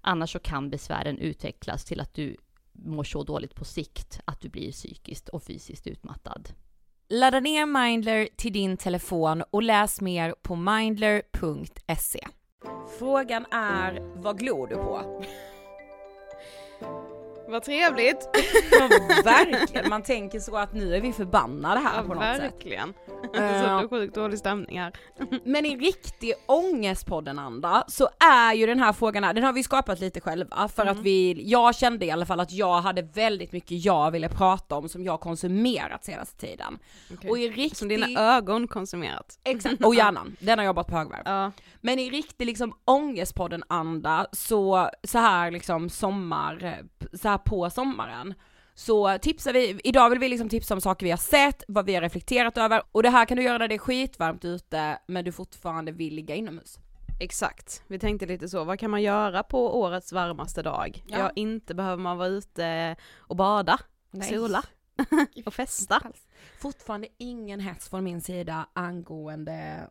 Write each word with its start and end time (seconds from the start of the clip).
Annars 0.00 0.32
så 0.32 0.38
kan 0.38 0.70
besvären 0.70 1.18
utvecklas 1.18 1.84
till 1.84 2.00
att 2.00 2.14
du 2.14 2.36
mår 2.72 3.04
så 3.04 3.22
dåligt 3.22 3.54
på 3.54 3.64
sikt 3.64 4.20
att 4.24 4.40
du 4.40 4.48
blir 4.48 4.72
psykiskt 4.72 5.28
och 5.28 5.42
fysiskt 5.42 5.86
utmattad. 5.86 6.48
Ladda 7.08 7.40
ner 7.40 7.66
Mindler 7.66 8.28
till 8.36 8.52
din 8.52 8.76
telefon 8.76 9.42
och 9.50 9.62
läs 9.62 10.00
mer 10.00 10.34
på 10.42 10.56
mindler.se. 10.56 12.26
Frågan 12.98 13.46
är, 13.50 14.22
vad 14.22 14.38
glor 14.38 14.66
du 14.66 14.74
på? 14.74 15.22
Vad 17.50 17.62
trevligt! 17.62 18.28
Ja, 18.72 18.88
verkligen, 19.24 19.88
man 19.88 20.02
tänker 20.02 20.40
så 20.40 20.56
att 20.56 20.74
nu 20.74 20.94
är 20.96 21.00
vi 21.00 21.12
förbannade 21.12 21.80
här 21.80 21.96
Ja, 21.96 22.02
på 22.02 22.14
något 22.14 22.24
sätt. 22.24 22.40
verkligen. 22.42 22.94
Ja. 23.32 23.80
Så 23.82 23.88
sjukt 23.88 24.14
dålig 24.14 24.38
stämning 24.38 24.80
här. 24.80 24.92
Men 25.44 25.66
i 25.66 25.76
riktig 25.76 26.34
ångestpodden-anda 26.46 27.84
så 27.88 28.08
är 28.32 28.54
ju 28.54 28.66
den 28.66 28.78
här 28.80 28.92
frågan, 28.92 29.24
här, 29.24 29.34
den 29.34 29.44
har 29.44 29.52
vi 29.52 29.62
skapat 29.62 30.00
lite 30.00 30.20
själva 30.20 30.68
för 30.68 30.82
Mm. 30.82 30.98
att 30.98 31.04
vi, 31.04 31.42
jag 31.50 31.74
kände 31.74 32.06
i 32.06 32.10
alla 32.10 32.26
fall 32.26 32.40
att 32.40 32.52
jag 32.52 32.80
hade 32.80 33.02
väldigt 33.02 33.52
mycket 33.52 33.84
jag 33.84 34.10
ville 34.10 34.28
prata 34.28 34.76
om 34.76 34.88
som 34.88 35.04
jag 35.04 35.20
konsumerat 35.20 36.04
senaste 36.04 36.36
tiden. 36.46 36.78
Och 37.28 37.38
i 37.38 37.48
riktig... 37.48 37.76
Som 37.76 37.88
dina 37.88 38.20
ögon 38.36 38.68
konsumerat. 38.68 39.38
Exakt, 39.44 39.84
och 39.84 39.94
hjärnan, 39.94 40.36
den 40.40 40.58
har 40.58 40.66
jobbat 40.66 40.86
på 40.86 40.96
högvarv. 40.96 41.22
Ja. 41.24 41.52
Men 41.80 41.98
i 41.98 42.10
riktig 42.10 42.46
liksom 42.46 42.72
ångestpodden-anda 42.84 44.26
så, 44.32 44.90
så 45.02 45.18
här 45.18 45.50
liksom 45.50 45.88
sommar, 45.90 46.82
så 47.12 47.28
här 47.28 47.38
på 47.40 47.70
sommaren, 47.70 48.34
så 48.74 49.18
tipsar 49.18 49.52
vi, 49.52 49.80
idag 49.84 50.10
vill 50.10 50.18
vi 50.18 50.28
liksom 50.28 50.48
tipsa 50.48 50.74
om 50.74 50.80
saker 50.80 51.06
vi 51.06 51.10
har 51.10 51.18
sett, 51.18 51.64
vad 51.68 51.86
vi 51.86 51.94
har 51.94 52.02
reflekterat 52.02 52.58
över, 52.58 52.82
och 52.92 53.02
det 53.02 53.10
här 53.10 53.24
kan 53.24 53.36
du 53.36 53.42
göra 53.42 53.58
när 53.58 53.68
det 53.68 53.74
är 53.74 53.78
skitvarmt 53.78 54.44
ute, 54.44 54.98
men 55.06 55.24
du 55.24 55.32
fortfarande 55.32 55.92
vill 55.92 56.14
ligga 56.14 56.34
inomhus. 56.34 56.78
Exakt, 57.20 57.82
vi 57.86 57.98
tänkte 57.98 58.26
lite 58.26 58.48
så, 58.48 58.64
vad 58.64 58.78
kan 58.78 58.90
man 58.90 59.02
göra 59.02 59.42
på 59.42 59.80
årets 59.80 60.12
varmaste 60.12 60.62
dag? 60.62 61.04
Ja. 61.06 61.18
Ja, 61.18 61.30
inte 61.34 61.74
behöver 61.74 62.02
man 62.02 62.18
vara 62.18 62.28
ute 62.28 62.96
och 63.16 63.36
bada, 63.36 63.78
Nej. 64.10 64.28
sola 64.28 64.62
och 65.46 65.54
festa. 65.54 66.02
Fortfarande 66.60 67.08
ingen 67.18 67.60
hets 67.60 67.88
från 67.88 68.04
min 68.04 68.20
sida 68.20 68.68
angående 68.72 69.88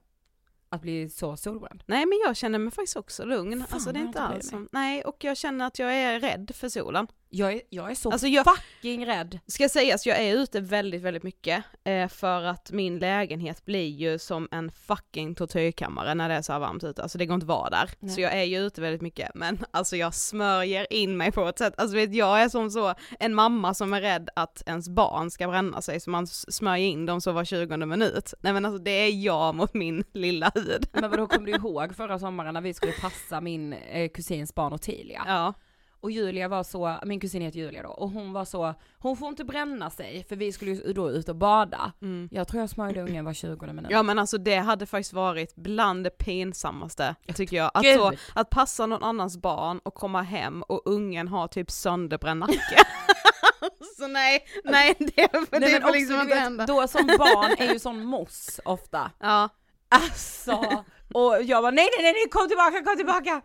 att 0.69 0.81
bli 0.81 1.10
så 1.10 1.38
solbränd. 1.38 1.84
Nej 1.86 2.06
men 2.06 2.19
jag 2.25 2.36
känner 2.38 2.60
mig 2.60 2.72
faktiskt 2.72 2.98
också 2.98 3.25
lugn, 3.25 3.60
Fan, 3.60 3.68
alltså 3.72 3.92
det 3.92 4.00
är 4.00 4.04
inte 4.04 4.22
alls 4.22 4.50
som, 4.50 4.69
nej 4.72 5.04
och 5.04 5.24
jag 5.24 5.38
känner 5.38 5.66
att 5.66 5.80
jag 5.80 5.94
är 5.95 6.19
rädd 6.19 6.52
för 6.56 6.69
solen. 6.69 7.07
Jag 7.31 7.54
är, 7.54 7.62
jag 7.70 7.92
är 7.92 7.96
så 7.96 8.12
Alltså 8.12 8.28
jag, 8.28 8.46
fucking 8.46 9.06
rädd. 9.06 9.40
ska 9.48 9.70
sägas, 9.70 10.06
jag 10.08 10.20
är 10.20 10.36
ute 10.36 10.60
väldigt, 10.62 11.02
väldigt 11.02 11.24
mycket 11.24 11.64
eh, 11.84 12.08
för 12.08 12.44
att 12.44 12.72
min 12.72 13.00
lägenhet 13.00 13.66
blir 13.66 13.88
ju 13.88 14.20
som 14.20 14.48
en 14.52 14.72
fucking 14.72 15.36
tortyrkammare 15.36 16.16
när 16.16 16.30
det 16.30 16.36
är 16.36 16.42
så 16.42 16.54
här 16.54 16.60
varmt 16.60 16.84
ute, 16.84 17.02
alltså 17.02 17.18
det 17.18 17.26
går 17.26 17.34
inte 17.36 17.44
att 17.44 17.48
vara 17.48 17.70
där. 17.70 17.90
Nej. 18.00 18.12
Så 18.16 18.22
jag 18.22 18.34
är 18.34 18.44
ju 18.44 18.58
ute 18.60 18.81
väldigt 18.81 19.02
mycket, 19.02 19.31
men 19.36 19.66
alltså 19.72 19.96
jag 19.98 20.14
smörjer 20.14 20.94
in 20.94 21.18
mig 21.18 21.31
på 21.31 21.48
ett 21.48 21.58
sätt, 21.58 21.74
alltså 21.78 21.96
vet 21.96 22.14
jag 22.16 22.42
är 22.42 22.50
som 22.50 22.72
så 22.72 22.94
en 23.20 23.34
mamma 23.36 23.74
som 23.74 23.94
är 23.94 24.02
rädd 24.02 24.30
att 24.36 24.64
ens 24.66 24.90
barn 24.90 25.31
ska 25.31 25.48
bränna 25.48 25.81
sig 25.81 26.00
så 26.00 26.10
man 26.10 26.28
smörjer 26.28 26.88
in 26.88 27.06
dem 27.06 27.22
så 27.22 27.31
var 27.31 27.46
20 27.46 27.78
minut. 27.78 28.34
Nej 28.40 28.54
men 28.54 28.66
alltså 28.66 28.84
det 28.84 28.92
är 28.92 29.12
jag 29.24 29.56
mot 29.56 29.74
min 29.74 30.04
lilla 30.14 30.52
hud. 30.56 30.88
Men 30.94 31.10
vadå, 31.12 31.28
kommer 31.28 31.46
du 31.46 31.52
ihåg 31.56 31.96
förra 31.96 32.20
sommaren 32.20 32.54
när 32.54 32.62
vi 32.62 32.74
skulle 32.74 32.94
passa 32.94 33.42
min 33.42 33.74
eh, 33.74 34.10
kusins 34.10 34.56
barn 34.56 34.74
Ottilia? 34.74 35.24
Ja. 35.28 35.54
Och 36.01 36.12
Julia 36.12 36.48
var 36.48 36.63
så, 36.63 36.96
min 37.06 37.19
kusin 37.19 37.42
heter 37.42 37.60
Julia 37.60 37.84
då, 37.84 37.90
och 37.90 38.10
hon 38.10 38.34
var 38.34 38.46
så, 38.46 38.74
hon 38.98 39.18
får 39.18 39.28
inte 39.28 39.44
bränna 39.44 39.90
sig 39.90 40.25
för 40.30 40.36
vi 40.36 40.51
skulle 40.51 40.72
ju 40.72 40.94
då 40.94 41.12
ut 41.12 41.30
och 41.30 41.36
bada. 41.36 41.92
Jag 42.31 42.48
tror 42.48 42.62
jag 42.62 42.69
smörjde 42.69 43.01
ungen 43.01 43.25
var 43.25 43.34
20 43.34 43.66
minut. 43.66 43.80
Mm. 43.80 43.92
Ja 43.92 44.04
men 44.04 44.19
alltså 44.19 44.38
det 44.38 44.56
hade 44.56 44.86
faktiskt 44.86 45.13
varit 45.13 45.56
bland 45.56 46.04
det 46.04 46.10
pinsammaste 46.10 47.16
tycker 47.36 47.57
jag. 47.57 47.72
Att, 47.74 47.86
så, 47.96 48.12
att 48.36 48.50
passa 48.50 48.86
någon 48.86 49.04
annans 49.04 49.38
barn 49.38 49.80
och 49.84 49.94
komma 49.94 50.22
hem 50.22 50.62
och 50.62 50.81
ungen 50.86 51.28
har 51.28 51.48
typ 51.48 51.72
sönderbränd 51.72 52.40
nacke. 52.40 52.80
så 53.98 54.07
nej, 54.07 54.45
nej 54.63 54.95
det, 55.00 55.30
för 55.50 55.60
Nej, 55.60 55.74
det 55.74 55.81
får 55.81 55.92
liksom 55.92 56.22
inte 56.22 56.36
hända. 56.36 56.66
då 56.66 56.88
som 56.88 57.07
barn 57.07 57.56
är 57.57 57.74
ju 57.74 57.80
sån 57.80 58.06
moss 58.06 58.60
ofta. 58.66 59.12
Ja. 59.19 59.50
Alltså, 59.92 60.84
och 61.14 61.44
jag 61.44 61.62
var 61.62 61.72
nej 61.72 61.90
nej 61.98 62.04
nej 62.04 62.14
nej, 62.14 62.30
kom 62.32 62.48
tillbaka, 62.48 62.84
kom 62.84 62.98
tillbaka! 62.98 63.42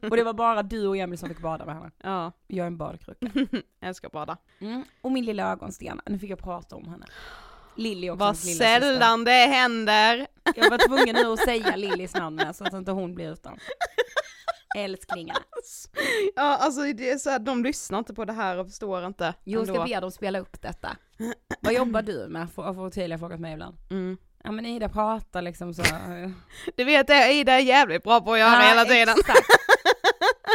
Och 0.10 0.16
det 0.16 0.24
var 0.24 0.32
bara 0.32 0.62
du 0.62 0.86
och 0.86 0.96
Emily 0.96 1.16
som 1.16 1.28
fick 1.28 1.40
bada 1.40 1.66
med 1.66 1.74
henne. 1.74 1.90
Ja, 2.02 2.32
Jag 2.46 2.62
är 2.64 2.66
en 2.66 2.76
badkruka. 2.76 3.30
jag 3.80 3.96
att 4.06 4.12
bada. 4.12 4.36
Mm. 4.58 4.84
Och 5.02 5.12
min 5.12 5.24
lilla 5.24 5.52
ögonsten, 5.52 6.00
nu 6.06 6.18
fick 6.18 6.30
jag 6.30 6.38
prata 6.38 6.76
om 6.76 6.88
henne. 6.88 7.06
Lilly 7.76 8.10
också, 8.10 8.24
Vad 8.24 8.36
sällan 8.36 9.24
det 9.24 9.30
händer. 9.46 10.26
Jag 10.56 10.70
var 10.70 10.88
tvungen 10.88 11.14
nu 11.14 11.32
att 11.32 11.40
säga 11.44 11.76
Lillys 11.76 12.14
namn 12.14 12.54
så 12.54 12.64
att 12.64 12.72
inte 12.72 12.90
hon 12.90 13.14
blir 13.14 13.32
utan. 13.32 13.58
Älsklingarna. 14.76 15.40
Ja 16.36 16.56
alltså 16.56 16.80
det 16.80 17.10
är 17.10 17.18
så 17.18 17.30
här, 17.30 17.38
de 17.38 17.62
lyssnar 17.62 17.98
inte 17.98 18.14
på 18.14 18.24
det 18.24 18.32
här 18.32 18.58
och 18.58 18.66
förstår 18.66 19.06
inte. 19.06 19.34
Jag 19.44 19.66
ska 19.66 19.84
be 19.84 20.00
dem 20.00 20.10
spela 20.10 20.38
upp 20.38 20.62
detta. 20.62 20.96
Vad 21.60 21.74
jobbar 21.74 22.02
du 22.02 22.26
med? 22.28 22.50
Får 22.52 22.74
får 22.74 22.86
Ottilia 22.86 23.18
frågat 23.18 23.40
mig 23.40 23.52
ibland. 23.52 23.76
Mm. 23.90 24.16
Ja 24.46 24.52
men 24.52 24.66
Ida 24.66 24.88
pratar 24.88 25.42
liksom 25.42 25.74
så. 25.74 25.82
Du 26.76 26.84
vet 26.84 27.06
det, 27.06 27.32
Ida 27.32 27.52
är 27.52 27.58
jävligt 27.58 28.02
bra 28.02 28.20
på 28.20 28.32
att 28.32 28.38
göra 28.38 28.60
hela 28.60 28.84
tiden. 28.84 29.14
Exakt. 29.18 29.38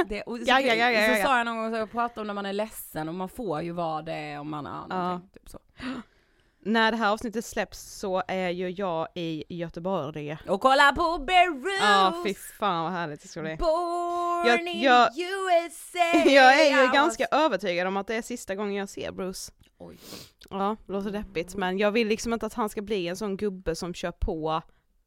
Det, 0.10 0.22
och 0.22 0.38
så, 0.38 0.44
Ja, 0.48 0.60
ja, 0.62 0.74
ja, 0.74 0.92
ja, 0.92 1.14
så 1.14 1.20
ja. 1.20 1.26
sa 1.26 1.38
jag 1.38 1.46
någon 1.46 1.58
gång, 1.58 1.72
så 1.72 1.78
jag 1.78 1.92
pratar 1.92 2.22
om 2.22 2.28
när 2.28 2.34
man 2.34 2.46
är 2.46 2.54
ledsen 2.54 3.10
och 3.10 3.16
man 3.16 3.30
får 3.30 3.62
ju 3.62 3.72
vara 3.72 4.02
det 4.02 4.38
om 4.38 4.50
man, 4.50 4.66
ja, 4.66 4.86
Ja. 4.90 5.22
typ 5.34 5.50
så. 5.50 5.60
När 6.66 6.92
det 6.92 6.98
här 6.98 7.12
avsnittet 7.12 7.46
släpps 7.46 7.80
så 7.80 8.24
är 8.28 8.50
ju 8.50 8.70
jag 8.70 9.08
i 9.16 9.44
Göteborg. 9.50 10.38
Och 10.48 10.62
kolla 10.62 10.92
på 10.92 11.18
Beirut! 11.18 11.80
Ja 11.82 12.22
fy 12.26 12.34
fan 12.34 12.84
vad 12.84 12.92
härligt 12.94 13.22
det 13.22 13.28
ska 13.28 13.42
bli. 13.42 13.56
Born 13.56 14.48
Jag- 14.48 14.60
in 14.68 14.82
jag- 14.82 15.10
USA! 15.18 16.30
Jag 16.30 16.62
är 16.68 16.84
ju 16.86 16.92
ganska 16.92 17.26
övertygad 17.32 17.88
om 17.88 17.98
att 17.98 18.08
det 18.08 18.16
är 18.16 18.22
sista 18.22 18.56
gången 18.56 18.76
jag 18.76 18.90
ser 18.90 19.12
Bruce. 19.12 19.52
Oj. 19.88 19.98
Ja, 20.50 20.76
låter 20.88 21.12
deppigt 21.12 21.56
men 21.56 21.78
jag 21.78 21.92
vill 21.92 22.08
liksom 22.08 22.34
inte 22.34 22.46
att 22.46 22.54
han 22.54 22.70
ska 22.70 22.82
bli 22.82 23.08
en 23.08 23.18
sån 23.18 23.38
gubbe 23.38 23.76
som 23.76 23.94
kör 23.94 24.12
på 24.12 24.62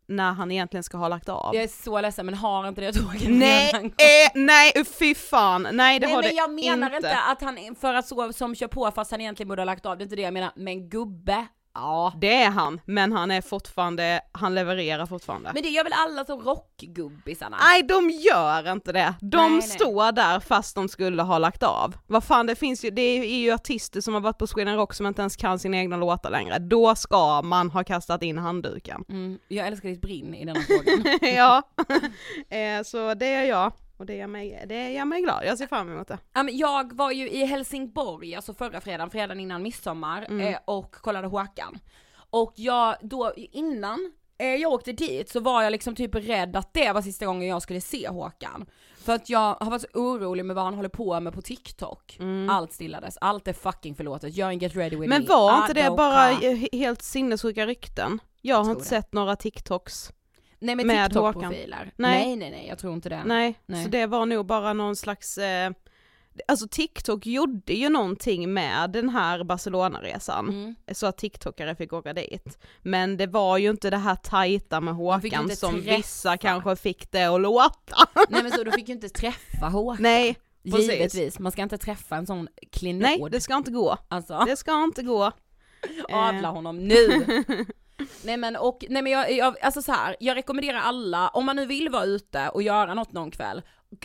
när 0.07 0.33
han 0.33 0.51
egentligen 0.51 0.83
ska 0.85 0.97
ha 0.97 1.09
lagt 1.09 1.29
av. 1.29 1.55
Jag 1.55 1.65
är 1.65 1.69
så 1.69 2.01
ledsen 2.01 2.27
men 2.27 2.35
har 2.35 2.69
inte 2.69 2.81
det 2.81 2.93
tåget 2.93 3.29
Nej, 3.29 3.67
redan 3.67 3.83
gått? 3.83 4.01
eh, 4.01 4.31
nej 4.41 4.73
fy 4.85 5.15
fan, 5.15 5.69
nej 5.73 5.99
det 6.01 6.07
Nej 6.07 6.15
har 6.15 6.23
men 6.23 6.31
det 6.31 6.37
jag 6.37 6.53
menar 6.53 6.87
inte. 6.87 6.97
inte. 6.97 7.17
att 7.21 7.41
han, 7.43 7.75
för 7.81 7.95
att 7.95 8.07
så 8.07 8.33
som 8.33 8.55
kör 8.55 8.69
på 8.69 8.91
fast 8.91 9.11
han 9.11 9.21
egentligen 9.21 9.49
borde 9.49 9.61
ha 9.63 9.67
lagt 9.67 9.87
av, 9.87 9.99
det 9.99 10.03
är 10.03 10.05
inte 10.05 10.17
det 10.17 10.23
jag 10.23 10.35
menar, 10.35 10.51
men 10.57 10.89
gubbe, 10.89 11.47
ja. 11.75 12.13
Det 12.21 12.43
är 12.43 12.51
han, 12.51 12.81
men 12.85 13.13
han 13.13 13.31
är 13.31 13.41
fortfarande, 13.41 14.21
han 14.33 14.55
levererar 14.55 15.07
fortfarande. 15.07 15.51
Men 15.55 15.63
det 15.63 15.69
gör 15.69 15.85
väl 15.85 15.93
alla 15.97 16.25
som 16.25 16.41
rockgubbisarna? 16.41 17.57
Nej 17.61 17.83
de 17.83 18.11
gör 18.11 18.73
inte 18.73 18.93
det, 18.93 19.15
de 19.21 19.37
Nej, 19.37 19.51
nej. 19.51 19.63
står 19.63 20.13
där 20.13 20.41
fast 20.41 20.75
de 20.75 20.89
skulle 20.89 21.23
ha 21.23 21.39
lagt 21.39 21.63
av. 21.63 21.97
Vad 22.07 22.25
fan 22.25 22.47
det 22.47 22.55
finns 22.55 22.85
ju, 22.85 22.91
det 22.91 23.03
är 23.03 23.39
ju 23.39 23.53
artister 23.53 24.01
som 24.01 24.15
har 24.15 24.21
varit 24.21 24.39
på 24.39 24.47
Sweden 24.47 24.77
Rock 24.77 24.95
som 24.95 25.07
inte 25.07 25.21
ens 25.23 25.37
kan 25.37 25.59
sina 25.59 25.77
egna 25.77 25.97
låtar 25.97 26.31
längre. 26.31 26.59
Då 26.59 26.95
ska 26.95 27.43
man 27.43 27.71
ha 27.71 27.85
kastat 27.85 28.23
in 28.23 28.39
handduken. 28.39 29.05
Mm, 29.09 29.39
jag 29.49 29.67
älskar 29.67 29.89
ditt 29.89 30.01
brinn 30.01 30.35
i 30.35 30.45
denna 30.45 30.61
frågan. 30.61 31.19
ja, 31.35 31.63
eh, 32.57 32.83
så 32.85 33.15
det 33.15 33.27
är 33.27 33.45
jag. 33.45 33.73
Och 33.97 34.07
det 34.07 34.15
gör, 34.17 34.27
mig, 34.27 34.65
det 34.69 34.91
gör 34.93 35.05
mig 35.05 35.23
glad, 35.23 35.45
jag 35.47 35.59
ser 35.59 35.67
fram 35.67 35.93
emot 35.93 36.09
det. 36.09 36.19
Ja, 36.35 36.43
men 36.43 36.57
jag 36.57 36.93
var 36.97 37.11
ju 37.13 37.31
i 37.31 37.45
Helsingborg, 37.45 38.35
alltså 38.35 38.55
förra 38.55 38.81
fredagen, 38.81 39.11
fredagen 39.11 39.41
innan 39.41 39.63
midsommar, 39.63 40.27
Mm. 40.29 40.41
eh, 40.55 40.59
och 40.65 40.93
kollade 40.95 41.29
Håkan. 41.29 41.79
Och 42.31 42.53
jag, 42.57 42.97
då 43.03 43.33
innan 43.37 44.13
eh, 44.39 44.47
jag 44.55 44.73
åkte 44.73 44.93
dit 44.93 45.29
så 45.31 45.41
var 45.41 45.63
jag 45.63 45.71
liksom 45.71 45.95
typ 45.95 46.15
rädd 46.15 46.57
att 46.57 46.75
det 46.75 46.93
var 46.93 47.03
sista 47.03 47.27
gången 47.27 47.49
jag 47.49 47.63
skulle 47.63 47.81
se 47.81 48.09
Håkan. 48.09 48.67
För 49.05 49.13
att 49.15 49.29
jag 49.31 49.55
har 49.61 49.71
varit 49.71 49.83
så 49.83 49.89
orolig 50.01 50.45
med 50.45 50.57
vad 50.57 50.65
han 50.65 50.75
håller 50.75 50.89
på 50.89 51.21
med 51.21 51.33
på 51.33 51.43
TikTok. 51.43 52.19
Allt 52.51 52.73
stillades, 52.73 53.19
allt 53.21 53.49
är 53.49 53.53
fucking 53.53 53.95
förlåtet, 53.95 54.37
gör 54.37 54.49
en 54.49 54.59
get 54.59 54.77
ready 54.77 54.97
with 54.97 54.97
Mm. 54.97 55.09
Men 55.09 55.23
me. 55.23 55.29
var 55.29 55.53
I 55.53 55.61
inte 55.61 55.73
det 55.75 55.91
bara 55.97 56.31
helt 56.73 57.03
sinnessjuka 57.03 57.67
rykten? 57.67 58.19
Jag 58.43 58.57
har 58.57 58.65
Tror 58.65 58.73
inte 58.77 58.85
det. 58.85 58.89
sett 58.89 59.13
några 59.13 59.37
TikToks. 59.37 60.13
Nej 60.65 60.75
med, 60.77 60.87
med 60.87 61.11
TikTok-profiler. 61.11 61.91
Nej. 61.97 62.25
Nej 62.27 62.37
nej 62.37 62.51
nej, 62.51 62.67
jag 62.69 62.79
tror 62.79 62.93
inte 62.95 63.09
det. 63.09 63.23
Nej, 63.25 63.59
Nej. 63.67 63.85
så 63.85 63.91
det 63.91 64.07
var 64.07 64.27
nog 64.27 64.47
bara 64.47 64.73
någon 64.73 64.97
slags, 64.97 65.39
eh, 65.39 65.71
alltså 66.49 66.69
TikTok 66.71 67.27
gjorde 67.27 67.73
ju 67.75 67.89
någonting 67.89 68.53
med 68.55 68.91
den 68.91 69.09
här 69.09 69.45
Barcelona-resan. 69.45 70.49
Mm. 70.49 70.75
Så 70.93 71.07
att 71.07 71.19
TikTokare 71.19 71.75
fick 71.77 71.93
åka 71.93 72.13
dit. 72.13 72.59
Men 72.83 73.17
det 73.17 73.27
var 73.27 73.59
ju 73.59 73.71
inte 73.71 73.91
det 73.91 73.97
här 73.97 74.17
tajta 74.17 74.81
med 74.81 74.95
Håkan 74.95 75.51
som 75.57 75.75
träffa. 75.75 75.97
vissa 75.97 76.37
kanske 76.37 76.77
fick 76.77 77.11
det 77.13 77.25
att 77.25 77.41
låta. 77.41 77.97
Nej 78.29 78.43
men 78.43 78.53
så 78.53 78.65
du 78.65 78.73
fick 78.73 78.89
ju 78.89 78.95
inte 78.95 79.09
träffa 79.09 79.67
Håkan. 79.69 80.03
Nej, 80.03 80.37
precis. 80.65 80.91
Givetvis, 80.91 81.39
man 81.39 81.53
ska 81.53 81.63
inte 81.63 81.79
träffa 81.79 82.17
en 82.17 82.27
sån 82.27 82.49
klenod. 82.73 83.03
Nej, 83.03 83.23
det 83.31 83.41
ska 83.41 83.57
inte 83.57 83.71
gå. 83.71 83.97
Alltså. 84.09 84.45
Det 84.47 84.57
ska 84.57 84.85
inte 84.85 85.03
gå. 85.03 85.33
adla 86.09 86.49
Eh. 86.49 86.55
honom 86.55 86.79
nu. 86.89 86.97
nej 88.25 88.37
men 88.37 88.57
och, 88.57 88.85
nej 88.89 89.03
men 89.03 89.13
jag, 89.13 89.33
jag, 89.33 89.61
alltså 89.63 89.83
så 89.83 89.93
här, 89.93 90.17
jag 90.21 90.37
rekommenderar 90.37 90.79
alla, 90.79 91.29
om 91.29 91.47
man 91.47 91.57
nu 91.57 91.67
vill 91.67 91.89
vara 91.89 92.05
ute 92.05 92.49
och 92.49 92.63
göra 92.63 92.95
något 92.95 93.13
någon 93.13 93.31
kväll, 93.31 93.63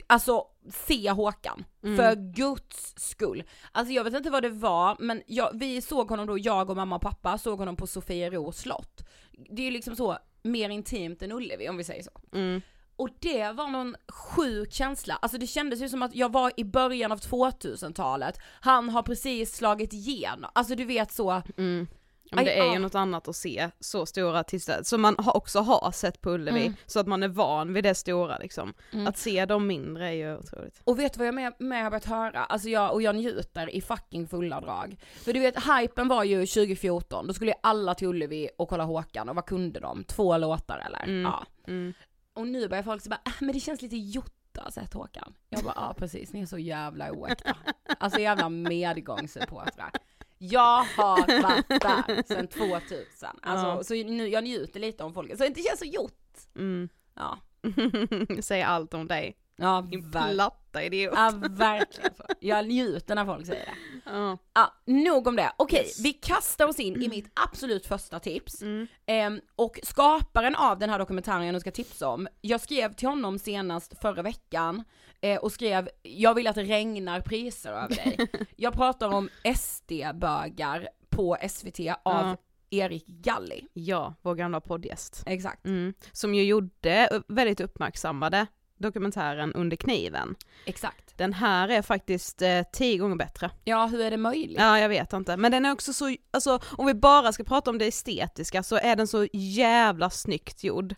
alltså 0.08 0.44
se 0.72 1.10
Håkan. 1.10 1.66
Mm. 1.84 1.98
För 1.98 2.16
guds 2.16 2.94
skull. 2.98 3.44
Alltså 3.72 3.94
jag 3.94 4.04
vet 4.04 4.14
inte 4.14 4.30
vad 4.30 4.44
det 4.44 4.50
var, 4.50 4.98
men 5.00 5.22
jag, 5.28 5.50
vi 5.54 5.82
såg 5.82 6.10
honom 6.10 6.28
då, 6.28 6.38
jag 6.38 6.70
och 6.70 6.76
mamma 6.76 6.96
och 6.96 7.02
pappa 7.02 7.38
såg 7.38 7.60
honom 7.60 7.76
på 7.76 7.88
Sofiero 7.88 8.52
slott. 8.52 9.08
Det 9.50 9.62
är 9.62 9.66
ju 9.66 9.72
liksom 9.72 9.96
så 9.96 10.18
mer 10.42 10.70
intimt 10.70 11.22
än 11.22 11.32
Ullevi 11.32 11.70
om 11.70 11.78
vi 11.78 11.84
säger 11.84 12.04
så. 12.04 12.22
Mm. 12.34 12.62
Och 12.96 13.10
det 13.20 13.52
var 13.52 13.68
någon 13.68 13.96
sjuk 14.08 14.74
känsla, 14.74 15.16
alltså 15.22 15.38
det 15.38 15.48
kändes 15.48 15.82
ju 15.82 15.90
som 15.90 16.04
att 16.04 16.16
jag 16.16 16.32
var 16.32 16.52
i 16.58 16.64
början 16.64 17.12
av 17.12 17.20
2000-talet, 17.20 18.40
han 18.62 18.90
har 18.90 19.04
precis 19.04 19.56
slagit 19.56 19.94
igenom, 19.94 20.52
alltså 20.54 20.76
du 20.76 20.86
vet 20.86 21.12
så, 21.12 21.42
Mm. 21.58 21.88
Ja, 22.32 22.36
men 22.36 22.46
det 22.46 22.60
är 22.60 22.66
ju 22.66 22.74
ja. 22.74 22.80
något 22.80 22.96
annat 22.96 23.28
att 23.28 23.36
se 23.36 23.70
så 23.80 24.06
stora 24.06 24.40
artister, 24.40 24.84
som 24.84 25.02
man 25.02 25.16
har- 25.18 25.38
också 25.38 25.60
har 25.60 25.92
sett 25.92 26.22
på 26.22 26.30
Ullevi, 26.32 26.62
Mm. 26.62 26.74
så 26.86 27.00
att 27.00 27.08
man 27.08 27.24
är 27.24 27.28
van 27.28 27.74
vid 27.74 27.84
det 27.84 27.96
stora 27.96 28.38
liksom. 28.38 28.74
Mm. 28.94 29.08
Att 29.08 29.18
se 29.18 29.46
dem 29.46 29.68
mindre 29.68 30.08
är 30.08 30.12
ju 30.12 30.38
otroligt. 30.38 30.82
Och 30.84 31.00
vet 31.00 31.14
du 31.14 31.18
vad 31.18 31.28
jag 31.28 31.36
med, 31.36 31.54
med 31.60 31.84
har 31.84 31.90
börjat 31.90 32.06
höra? 32.06 32.44
Alltså 32.46 32.70
jag, 32.70 32.94
och 32.94 33.02
jag 33.02 33.16
njuter 33.16 33.76
i 33.76 33.82
fucking 33.82 34.28
fulla 34.28 34.62
drag. 34.62 34.98
För 35.24 35.34
du 35.34 35.40
vet, 35.40 35.56
hypen 35.58 36.08
var 36.08 36.24
ju 36.24 36.46
2014, 36.46 37.28
då 37.28 37.34
skulle 37.34 37.52
ju 37.52 37.58
alla 37.64 37.96
till 37.96 38.08
Ullevi 38.08 38.50
och 38.58 38.70
kolla 38.70 38.84
Håkan, 38.84 39.30
och 39.30 39.36
vad 39.36 39.46
kunde 39.46 39.80
de? 39.80 40.04
Två 40.04 40.38
låtar 40.38 40.78
eller? 40.88 41.04
Mm. 41.04 41.22
Ja. 41.22 41.46
Mm. 41.68 41.94
Och 42.34 42.48
nu 42.48 42.68
börjar 42.68 42.84
folk 42.84 43.04
så 43.04 43.10
bara, 43.10 43.22
äh, 43.26 43.32
men 43.40 43.54
det 43.54 43.60
känns 43.60 43.82
lite 43.82 43.98
Jota 43.98 44.72
sett 44.72 44.94
Håkan. 44.94 45.34
Jag 45.50 45.64
bara, 45.64 45.74
ja 45.76 45.94
precis, 45.98 46.34
ni 46.34 46.42
är 46.42 46.46
så 46.46 46.58
jävla 46.58 47.12
oäkta. 47.12 47.56
Alltså 48.02 48.20
jävla 48.20 48.50
medgångssupportrar. 48.50 49.92
Jag 50.42 50.84
har 50.84 51.42
varit 51.42 51.68
där 51.82 52.28
sedan 52.28 52.48
2000. 52.48 53.30
Alltså, 53.42 53.68
Ja. 53.68 53.84
så 53.84 53.94
nu, 53.94 54.28
jag 54.28 54.44
njuter 54.44 54.80
lite 54.80 55.04
om 55.04 55.14
folket, 55.14 55.38
så 55.38 55.44
det 55.48 55.62
känns 55.62 55.80
så 55.80 55.86
gjort. 55.86 56.38
Mm. 56.56 56.90
Ja. 57.16 57.38
Säger 58.42 58.66
allt 58.66 58.94
om 58.94 59.08
dig. 59.08 59.36
Ja, 59.62 59.88
Din 59.92 60.12
platta 60.12 60.84
idiot. 60.84 61.14
ja, 61.16 61.32
verkligen. 61.50 62.12
Jag 62.40 62.68
njuter 62.68 63.16
när 63.16 63.26
folk 63.26 63.46
säger 63.46 63.66
det. 63.66 64.12
Ja. 64.12 64.38
Ja, 64.54 64.74
nog 64.86 65.28
om 65.28 65.36
det. 65.36 65.52
Okej, 65.58 65.80
Yes. 65.86 66.00
vi 66.00 66.14
kastar 66.14 66.68
oss 66.68 66.80
in 66.80 67.04
i 67.04 67.08
mitt 67.10 67.32
absolut 67.46 67.86
första 67.86 68.20
tips. 68.20 68.62
Mm. 68.62 68.88
Ehm, 69.06 69.40
och 69.56 69.80
skaparen 69.84 70.56
av 70.56 70.80
den 70.80 70.90
här 70.90 71.00
dokumentären 71.00 71.46
jag 71.46 71.54
nu 71.54 71.60
ska 71.60 71.72
tipsa 71.72 72.08
om, 72.08 72.28
jag 72.42 72.62
skrev 72.62 72.94
till 72.94 73.08
honom 73.08 73.40
senast 73.40 74.02
förra 74.02 74.22
veckan 74.22 74.84
eh, 75.22 75.38
och 75.38 75.52
skrev, 75.52 75.90
jag 76.04 76.34
vill 76.36 76.48
att 76.48 76.56
det 76.56 76.64
regnar 76.64 77.22
priser 77.22 77.72
över 77.72 77.96
dig. 77.96 78.28
jag 78.56 78.74
pratar 78.74 79.08
om 79.14 79.30
SD-bögar 79.56 80.90
på 81.10 81.38
SVT 81.50 81.80
av 82.04 82.26
Ja. 82.26 82.38
Erik 82.72 83.08
Galli. 83.08 83.68
Ja, 83.74 84.14
vår 84.22 84.36
gamla 84.36 84.62
poddgäst. 84.62 85.24
Exakt. 85.26 85.66
Mm. 85.66 85.94
Som 86.12 86.36
ju 86.36 86.44
gjorde 86.44 87.22
väldigt 87.28 87.60
uppmärksammade 87.60 88.48
dokumentären 88.78 89.54
Under 89.54 89.78
kniven. 89.78 90.36
Exakt. 90.66 91.18
Den 91.18 91.34
här 91.34 91.68
är 91.70 91.82
faktiskt 91.82 92.42
eh, 92.42 92.62
tio 92.74 92.98
gånger 92.98 93.16
bättre. 93.16 93.52
Ja, 93.64 93.86
hur 93.86 94.02
är 94.02 94.12
det 94.12 94.18
möjligt? 94.18 94.60
Ja, 94.60 94.80
jag 94.80 94.90
vet 94.90 95.14
inte. 95.14 95.38
Men 95.38 95.52
den 95.52 95.66
är 95.66 95.72
också 95.72 95.94
så, 95.94 96.16
alltså 96.32 96.60
om 96.78 96.86
vi 96.86 96.94
bara 96.94 97.32
ska 97.34 97.44
prata 97.44 97.70
om 97.72 97.78
det 97.78 97.86
estetiska 97.88 98.64
så 98.64 98.76
är 98.76 98.96
den 98.96 99.08
så 99.08 99.28
jävla 99.34 100.10
snyggt 100.10 100.64
gjord. 100.64 100.96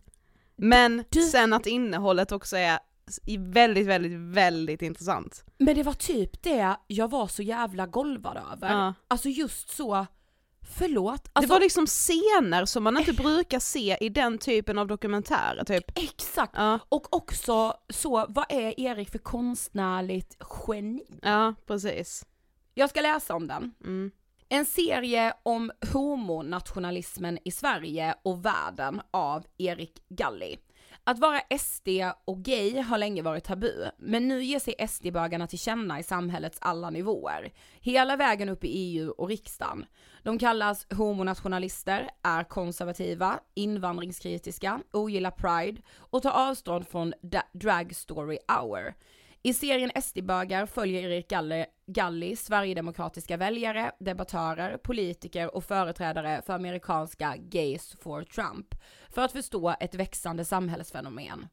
Men 0.56 1.04
Du- 1.10 1.22
sen 1.22 1.54
att 1.54 1.66
innehållet 1.68 2.32
också 2.32 2.58
är 2.58 2.80
väldigt, 3.40 3.88
väldigt, 3.88 4.20
väldigt 4.20 4.82
intressant. 4.82 5.44
Men 5.58 5.76
det 5.76 5.84
var 5.84 5.94
typ 5.94 6.44
det 6.44 6.76
jag 6.88 7.12
var 7.12 7.28
så 7.28 7.42
jävla 7.44 7.88
golvad 7.88 8.38
över. 8.54 8.74
Ja. 8.74 8.94
Alltså 9.08 9.30
just 9.30 9.70
så, 9.70 10.06
förlåt. 10.78 11.30
Alltså, 11.34 11.48
det 11.48 11.54
var 11.54 11.60
liksom 11.60 11.86
scener 11.88 12.66
som 12.66 12.84
man 12.84 12.98
inte 12.98 13.14
brukar 13.14 13.60
se 13.60 13.98
i 14.02 14.10
den 14.10 14.38
typen 14.38 14.78
av 14.78 14.88
dokumentärer 14.88 15.64
typ. 15.64 15.98
Exakt! 15.98 16.54
Ja, 16.56 16.80
Och 16.90 17.16
också 17.16 17.74
så, 17.90 18.26
vad 18.30 18.46
är 18.50 18.80
Erik 18.80 19.10
för 19.12 19.20
konstnärligt 19.20 20.38
geni? 20.68 21.20
ja 21.22 21.56
precis. 21.68 22.26
Jag 22.74 22.90
ska 22.90 23.02
läsa 23.02 23.36
om 23.36 23.48
den. 23.48 23.74
Mm. 23.84 24.12
En 24.50 24.66
serie 24.66 25.34
om 25.44 25.72
homonationalismen 25.94 27.40
i 27.46 27.52
Sverige 27.52 28.16
och 28.24 28.46
världen 28.46 29.02
av 29.12 29.46
Erik 29.58 29.94
Galli. 30.10 30.58
Att 31.04 31.20
vara 31.20 31.42
SD 31.60 31.88
och 32.26 32.44
gay 32.44 32.82
har 32.82 32.98
länge 32.98 33.22
varit 33.22 33.44
tabu, 33.44 33.90
men 33.98 34.28
nu 34.28 34.44
ger 34.44 34.60
sig 34.60 34.76
SD-bögarna 34.88 35.48
till 35.48 35.60
känna 35.60 36.00
i 36.00 36.04
samhällets 36.04 36.58
alla 36.62 36.90
nivåer. 36.90 37.52
Hela 37.80 38.16
vägen 38.16 38.50
upp 38.50 38.64
i 38.64 38.68
EU 38.68 39.12
och 39.12 39.28
riksdagen. 39.30 39.86
De 40.24 40.40
kallas 40.40 40.88
homonationalister, 40.94 42.10
är 42.24 42.44
konservativa, 42.44 43.40
invandringskritiska, 43.54 44.82
ogillar 44.92 45.32
pride 45.32 45.82
och 45.98 46.24
tar 46.24 46.50
avstånd 46.50 46.88
från 46.88 47.14
da- 47.22 47.48
drag 47.54 47.96
story 47.96 48.38
hour. 48.48 48.94
I 49.44 49.54
serien 49.54 49.92
SD-bögar 49.96 50.66
följer 50.66 51.04
Erik 51.04 51.30
Galler 51.30 51.66
Galli 51.94 52.36
sverigedemokratiska 52.36 53.38
väljare, 53.38 53.92
debattörer, 54.00 54.78
politiker 54.78 55.56
och 55.56 55.64
företrädare 55.64 56.42
för 56.46 56.54
amerikanska 56.54 57.36
Gays 57.38 57.96
for 58.02 58.24
Trump 58.24 58.76
för 59.10 59.22
att 59.22 59.32
förstå 59.32 59.76
ett 59.80 59.96
växande 59.96 60.46
samhällsfenomen, 60.46 61.48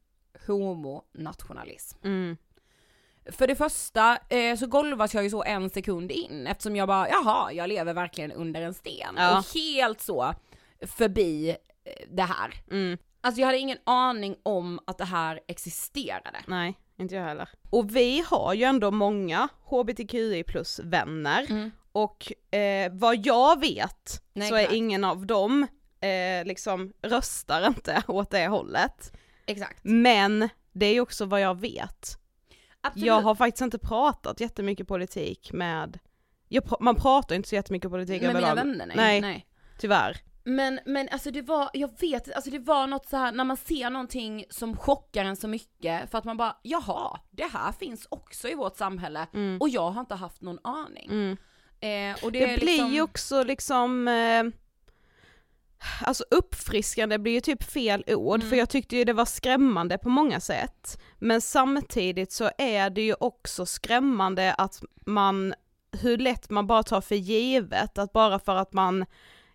homonationalism. 0.47 1.97
Mm. 2.03 2.37
För 3.31 3.47
det 3.47 3.55
första 3.55 4.17
eh, 4.29 4.57
så 4.57 4.67
golvas 4.67 5.13
jag 5.13 5.23
ju 5.23 5.29
så 5.29 5.43
en 5.43 5.69
sekund 5.69 6.11
in 6.11 6.47
eftersom 6.47 6.75
jag 6.75 6.87
bara, 6.87 7.09
jaha, 7.09 7.51
jag 7.51 7.67
lever 7.67 7.93
verkligen 7.93 8.31
under 8.31 8.61
en 8.61 8.73
sten. 8.73 9.15
Ja. 9.17 9.37
Och 9.37 9.45
helt 9.53 10.01
så 10.01 10.33
förbi 10.81 11.49
eh, 11.49 11.55
det 12.09 12.23
här. 12.23 12.53
Mm. 12.71 12.97
Alltså 13.21 13.41
jag 13.41 13.47
hade 13.47 13.57
ingen 13.57 13.77
aning 13.83 14.35
om 14.43 14.79
att 14.87 14.97
det 14.97 15.05
här 15.05 15.39
existerade. 15.47 16.39
Nej, 16.47 16.77
inte 16.99 17.15
jag 17.15 17.23
heller. 17.23 17.49
Och 17.69 17.95
vi 17.95 18.23
har 18.27 18.53
ju 18.53 18.63
ändå 18.63 18.91
många 18.91 19.47
hbtqi 19.65 20.43
plus 20.43 20.79
vänner 20.83 21.45
Mm. 21.49 21.71
och 21.91 22.33
eh, 22.53 22.91
vad 22.93 23.25
jag 23.25 23.59
vet 23.59 24.21
Nej, 24.33 24.49
så 24.49 24.55
är 24.55 24.73
ingen 24.73 25.03
av 25.03 25.25
dem 25.25 25.67
eh, 26.01 26.45
liksom 26.45 26.93
röstar 27.01 27.67
inte 27.67 28.03
åt 28.07 28.31
det 28.31 28.47
hållet. 28.47 29.13
Exakt. 29.45 29.79
Men 29.83 30.49
det 30.71 30.85
är 30.85 30.93
ju 30.93 31.01
också 31.01 31.25
vad 31.25 31.41
jag 31.41 31.59
vet. 31.59 32.17
Absolut. 32.81 33.07
Jag 33.07 33.21
har 33.21 33.35
faktiskt 33.35 33.61
inte 33.61 33.79
pratat 33.79 34.39
jättemycket 34.39 34.87
politik 34.87 35.53
med, 35.53 35.99
jag, 36.47 36.63
man 36.79 36.95
pratar 36.95 37.35
inte 37.35 37.49
så 37.49 37.55
jättemycket 37.55 37.91
politik 37.91 38.21
med 38.21 38.33
mina 38.35 38.39
överlag. 38.47 38.55
vänner, 38.55 38.85
nej. 38.85 38.95
Nej. 38.97 39.21
nej. 39.21 39.45
Tyvärr. 39.79 40.17
Men, 40.43 40.79
men 40.85 41.09
alltså 41.11 41.31
det 41.31 41.41
var, 41.41 41.69
jag 41.73 41.99
vet 41.99 42.33
alltså 42.35 42.51
det 42.51 42.59
var 42.59 42.87
något 42.87 43.09
så 43.09 43.17
här 43.17 43.31
när 43.31 43.43
man 43.43 43.57
ser 43.57 43.89
någonting 43.89 44.45
som 44.49 44.77
chockar 44.77 45.25
en 45.25 45.35
så 45.35 45.47
mycket 45.47 46.11
för 46.11 46.17
att 46.17 46.25
man 46.25 46.37
bara, 46.37 46.55
jaha, 46.63 47.19
det 47.31 47.49
här 47.53 47.71
finns 47.71 48.07
också 48.09 48.47
i 48.47 48.55
vårt 48.55 48.77
samhälle 48.77 49.27
Mm. 49.33 49.57
och 49.61 49.69
jag 49.69 49.89
har 49.91 50.01
inte 50.01 50.15
haft 50.15 50.41
någon 50.41 50.59
aning. 50.63 51.09
Mm. 51.11 51.37
Eh, 51.79 52.23
och 52.23 52.31
det, 52.31 52.39
Det, 52.39 52.55
blir 52.57 52.65
liksom, 52.65 52.91
ju 52.93 53.01
också 53.01 53.43
liksom, 53.43 54.07
eh, 54.07 54.43
alltså 56.01 56.23
uppfriskande 56.31 57.17
blir 57.17 57.33
ju 57.33 57.41
typ 57.41 57.63
fel 57.63 58.03
ord, 58.07 58.35
Mm. 58.39 58.49
för 58.49 58.55
jag 58.55 58.69
tyckte 58.69 58.95
ju 58.95 59.03
det 59.03 59.13
var 59.13 59.25
skrämmande 59.25 59.97
på 59.97 60.09
många 60.09 60.39
sätt. 60.39 61.01
Men 61.19 61.41
samtidigt 61.41 62.31
så 62.31 62.51
är 62.57 62.89
det 62.89 63.01
ju 63.01 63.15
också 63.19 63.65
skrämmande 63.65 64.53
att 64.53 64.81
man, 65.05 65.53
hur 66.01 66.17
lätt 66.17 66.49
man 66.49 66.67
bara 66.67 66.83
tar 66.83 67.01
för 67.01 67.15
givet 67.15 67.97
att 67.97 68.13
bara 68.13 68.39
för 68.39 68.55
att 68.55 68.73
man 68.73 69.05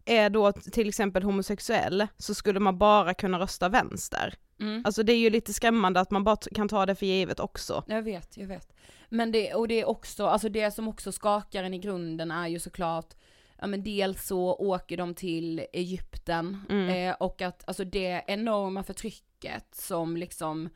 är 0.04 0.30
då 0.30 0.52
till 0.52 0.88
exempel 0.88 1.22
homosexuell 1.22 2.06
så 2.18 2.34
skulle 2.34 2.60
man 2.60 2.78
bara 2.78 3.14
kunna 3.14 3.38
rösta 3.38 3.68
vänster. 3.68 4.34
mm. 4.60 4.82
Alltså 4.84 5.02
det 5.02 5.12
är 5.12 5.18
ju 5.18 5.30
lite 5.30 5.52
skrämmande 5.52 6.00
att 6.00 6.10
man 6.10 6.24
bara 6.24 6.36
kan 6.36 6.68
ta 6.68 6.86
det 6.86 6.94
för 6.94 7.06
givet 7.06 7.40
också. 7.40 7.84
Jag 7.86 8.02
vet, 8.02 8.36
jag 8.36 8.46
vet. 8.46 8.72
Men 9.08 9.32
det, 9.32 9.54
och 9.54 9.68
det 9.68 9.80
är 9.80 9.88
också, 9.88 10.26
alltså 10.26 10.48
det 10.48 10.70
som 10.70 10.88
också 10.88 11.12
skakar 11.12 11.64
en 11.64 11.74
i 11.74 11.78
grunden 11.78 12.30
är 12.30 12.48
ju 12.48 12.58
såklart, 12.58 13.14
ja 13.60 13.66
men 13.66 13.82
dels 13.82 14.26
så 14.26 14.54
åker 14.54 14.96
de 14.96 15.14
till 15.14 15.66
Egypten 15.72 16.60
Mm. 16.68 16.88
eh, 17.10 17.14
och 17.20 17.42
att 17.42 17.64
alltså 17.66 17.84
det 17.84 18.24
enorma 18.26 18.82
förtrycket 18.82 19.74
som 19.74 20.16
liksom 20.16 20.68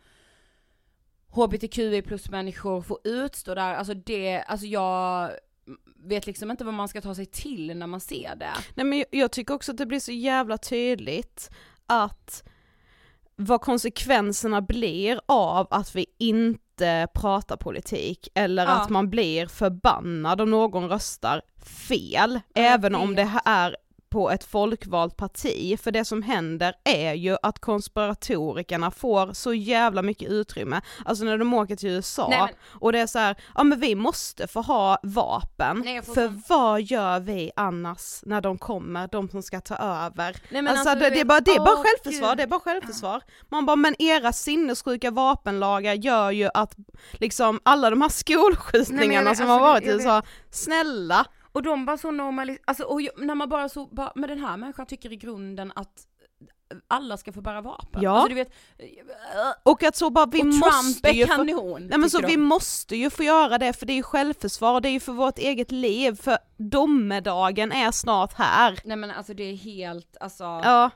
hbtqi 1.31 2.03
plus 2.03 2.31
människor 2.31 2.83
får 2.83 2.99
utstå 3.05 3.55
där, 3.55 3.75
alltså 3.75 3.95
det, 3.95 4.41
alltså 4.43 4.67
jag 4.67 5.31
vet 6.05 6.27
liksom 6.27 6.51
inte 6.51 6.65
vad 6.65 6.75
man 6.75 6.89
ska 6.89 7.01
ta 7.01 7.15
sig 7.15 7.27
till 7.27 7.77
när 7.77 7.87
man 7.87 8.01
ser 8.01 8.37
det. 8.37 8.51
Nej 8.75 8.87
men 8.87 8.99
jag- 8.99 9.07
jag 9.11 9.33
tycker 9.33 9.55
också 9.55 9.73
att 9.73 9.79
det 9.79 9.87
blir 9.87 10.01
så 10.01 10.13
jävla 10.13 10.59
tydligt 10.59 11.51
att 11.87 12.43
vad 13.37 13.61
konsekvenserna 13.61 14.63
blir 14.63 15.21
av 15.27 15.67
att 15.71 15.95
vi 15.95 16.07
inte 16.19 17.09
pratar 17.15 17.57
politik 17.57 18.29
eller 18.35 18.65
Ja. 18.65 18.71
att 18.71 18.89
man 18.91 19.11
blir 19.11 19.47
förbannad 19.47 20.41
om 20.41 20.51
någon 20.51 20.89
röstar 20.89 21.43
fel, 21.89 22.41
även 22.55 22.95
om 22.95 23.15
det 23.15 23.31
är 23.45 23.77
på 24.11 24.31
ett 24.31 24.45
folkvalt 24.45 25.17
parti, 25.17 25.81
för 25.81 25.91
det 25.91 26.05
som 26.05 26.23
händer 26.23 26.75
är 26.85 27.15
ju 27.15 27.37
att 27.43 27.59
konspiratorikerna 27.59 28.91
får 28.91 29.33
så 29.33 29.55
jävla 29.55 30.03
mycket 30.03 30.29
utrymme, 30.29 30.81
alltså 31.05 31.25
när 31.25 31.39
de 31.39 31.55
åker 31.55 31.77
till 31.77 31.89
USA, 31.91 32.27
Nej, 32.31 32.41
men- 32.41 32.55
och 32.81 32.93
det 32.93 32.99
är 32.99 33.07
så 33.07 33.19
här, 33.19 33.37
ja 33.55 33.65
men 33.65 33.81
vi 33.81 33.95
måste 33.95 34.47
få 34.47 34.61
ha 34.61 34.99
vapen, 35.03 35.83
Nej, 35.85 36.03
för 36.03 36.43
vad 36.49 36.83
gör 36.83 37.21
vi 37.21 37.51
annars 37.57 38.21
när 38.23 38.41
de 38.41 38.59
kommer, 38.59 39.09
de 39.13 39.29
som 39.29 39.43
ska 39.43 39.61
ta 39.61 39.75
över? 39.77 40.37
Nej, 40.51 40.69
alltså, 40.69 40.89
alltså, 40.91 41.05
det, 41.05 41.11
det, 41.11 41.21
är 41.21 41.25
bara, 41.25 41.41
det 41.41 41.51
är 41.55 41.59
bara 41.59 41.75
Åh, 41.79 41.83
självförsvar, 41.85 42.29
Gud. 42.29 42.37
det 42.37 42.43
är 42.43 42.47
bara 42.47 42.61
självförsvar. 42.61 43.23
Man 43.49 43.67
bara, 43.67 43.77
men 43.77 44.03
era 44.03 44.33
sinnessjuka 44.33 45.11
vapenlagar 45.11 45.95
gör 45.95 46.31
ju 46.31 46.51
att 46.55 46.77
liksom 47.13 47.61
alla 47.63 47.91
de 47.91 48.03
här 48.03 48.09
skolskjutningarna 48.09 49.15
Nej, 49.15 49.25
men 49.25 49.37
som 49.37 49.47
har 49.47 49.55
alltså, 49.55 49.67
varit 49.73 49.83
i 49.85 49.87
jag 49.87 49.95
USA, 49.97 50.23
snälla! 50.51 51.27
Och 51.59 51.63
de 51.65 51.85
bara 51.87 51.97
så 51.99 52.11
normaliserar, 52.11 52.63
alltså 52.67 52.85
och 52.85 53.03
ju- 53.03 53.11
när 53.17 53.35
man 53.35 53.49
bara 53.49 53.69
så, 53.69 53.87
bara, 53.87 54.13
men 54.15 54.29
den 54.29 54.39
här 54.39 54.57
människan 54.57 54.87
tycker 54.87 55.13
i 55.13 55.17
grunden 55.17 55.73
att 55.75 56.07
alla 56.89 57.17
ska 57.17 57.33
få 57.33 57.41
bära 57.41 57.61
vapen. 57.61 58.03
Ja. 58.03 58.11
Alltså 58.11 58.29
du 58.29 58.35
vet, 58.35 58.53
Och 59.63 59.83
att 59.83 59.97
så 59.97 60.11
bara, 60.11 60.27
vi 60.27 60.43
måste 60.45 61.09
är 61.09 61.13
ju 61.13 61.27
kanon. 61.27 61.87
Nej 61.87 61.99
men 61.99 62.11
så 62.11 62.19
tycker 62.19 62.29
vi 62.29 62.35
de. 62.37 62.43
måste 62.43 62.97
ju 62.97 63.11
få 63.11 63.23
göra 63.23 63.59
det 63.59 63.73
för 63.73 63.87
det 63.87 63.93
är 63.93 63.97
ju 63.97 64.03
självförsvar, 64.03 64.81
det 64.81 64.89
är 64.89 64.91
ju 64.91 65.01
för 65.01 65.13
vårt 65.13 65.39
eget 65.39 65.71
liv, 65.73 66.15
för 66.23 66.39
domedagen 66.57 67.73
är 67.73 67.91
snart 67.91 68.33
här. 68.33 68.79
Nej 68.85 68.97
men 68.97 69.11
alltså 69.11 69.35
det 69.35 69.43
är 69.43 69.55
helt, 69.57 70.17
alltså. 70.21 70.45
Ja, 70.45 70.91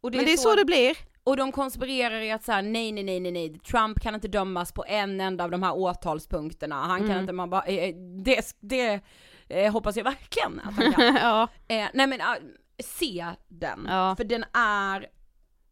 och 0.00 0.14
men 0.14 0.24
det 0.24 0.32
är 0.32 0.36
så 0.36 0.54
det 0.54 0.64
blir. 0.64 0.96
Och 1.24 1.36
de 1.36 1.52
konspirerar 1.52 2.20
i 2.20 2.30
att 2.32 2.44
så 2.44 2.52
här, 2.52 2.62
nej 2.62 2.92
nej 2.92 3.04
nej 3.04 3.20
nej 3.20 3.32
nej, 3.32 3.58
Trump 3.58 4.00
kan 4.00 4.14
inte 4.14 4.28
dömas 4.28 4.72
på 4.72 4.84
en 4.88 5.20
enda 5.20 5.44
av 5.44 5.50
de 5.50 5.62
här 5.62 5.76
åtalspunkterna, 5.76 6.74
han 6.74 6.98
kan 6.98 7.10
Mm. 7.10 7.20
inte, 7.20 7.32
man 7.32 7.50
bara, 7.50 7.62
eh, 7.64 7.84
eh, 7.88 7.94
det, 8.24 8.56
det 8.60 9.00
eh, 9.48 9.72
hoppas 9.72 9.96
jag 9.96 10.04
verkligen 10.04 10.60
att 10.60 10.74
han 10.74 10.92
kan. 10.92 11.04
ja. 11.16 11.48
eh, 11.68 11.86
nej 11.94 12.06
men 12.06 12.20
ah, 12.20 12.36
se 12.84 13.26
den, 13.48 13.86
Ja. 13.88 14.16
för 14.16 14.24
den 14.24 14.44
är, 14.52 15.00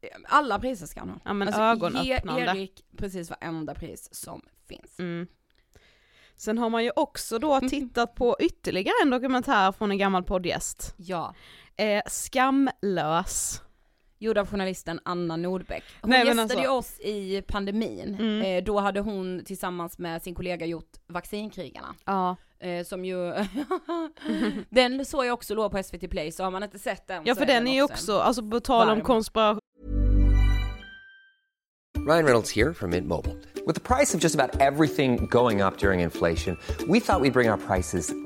eh, 0.00 0.09
alla 0.25 0.59
priser 0.59 0.87
ska 0.87 1.00
han 1.00 1.11
ha. 1.11 1.21
Ja, 1.25 1.33
men 1.33 1.49
alltså, 1.49 1.62
ögonöppnande. 1.62 2.42
Ge 2.42 2.49
Erik 2.50 2.85
precis 2.97 3.30
varenda 3.30 3.75
pris 3.75 4.09
som 4.14 4.42
finns. 4.68 4.99
Mm. 4.99 5.26
Sen 6.37 6.59
har 6.59 6.71
man 6.71 6.85
ju 6.85 6.90
också 6.97 7.38
då 7.38 7.61
tittat 7.61 8.14
på 8.14 8.37
ytterligare 8.40 8.95
en 9.02 9.11
dokumentär 9.11 9.73
från 9.73 9.90
en 9.90 9.99
gammal 9.99 10.23
poddgäst. 10.23 10.95
Ja. 10.97 11.35
Eh, 11.76 12.02
Skamlös. 12.06 13.62
Gjord 14.18 14.38
av 14.38 14.49
journalisten 14.50 15.00
Anna 15.04 15.37
Nordbeck. 15.37 15.85
Hon 16.00 16.11
Nej, 16.11 16.26
gästade 16.26 16.54
ju 16.62 16.68
alltså- 16.68 16.73
oss 16.94 17.00
i 17.00 17.42
pandemin, 17.42 18.16
Mm. 18.20 18.42
eh, 18.58 18.64
då 18.64 18.78
hade 18.80 19.00
hon 19.00 19.42
tillsammans 19.44 19.99
med 19.99 20.23
sin 20.23 20.35
kollega 20.35 20.66
gjort 20.66 20.90
Vaccinkrigarna. 21.06 21.94
Ja. 22.04 22.37
Eh, 22.61 22.85
som 22.85 23.04
ju, 23.04 23.32
den 24.70 25.04
såg 25.04 25.26
jag 25.26 25.35
också 25.35 25.54
låg 25.54 25.70
på 25.73 25.82
SVT 25.82 26.08
Play 26.11 26.32
så 26.32 26.44
har 26.44 26.50
man 26.50 26.62
inte 26.62 26.78
sett 26.78 27.06
den 27.06 27.23
Ja 27.26 27.35
för 27.35 27.46
den 27.46 27.68
är 27.68 27.75
ju 27.75 27.82
också, 27.82 28.18
alltså 28.18 28.50
på 28.50 28.61
tal 28.61 28.88
om 28.90 29.00
konspiration 29.00 29.61
Ryan 32.08 32.25
Reynolds 32.25 32.52
here 32.56 32.75
from 32.75 32.90
Mint 32.90 33.06
Mobile. 33.06 33.35
With 33.66 33.75
the 33.75 33.94
price 33.96 34.16
of 34.16 34.23
just 34.23 34.35
about 34.40 34.61
everything 34.61 35.26
going 35.30 35.61
up 35.62 35.78
during 35.78 36.00
inflation, 36.02 36.56
we 36.88 37.00
thought 37.00 37.23
we'd 37.23 37.32
bring 37.32 37.50
our 37.50 37.56
prices 37.56 38.12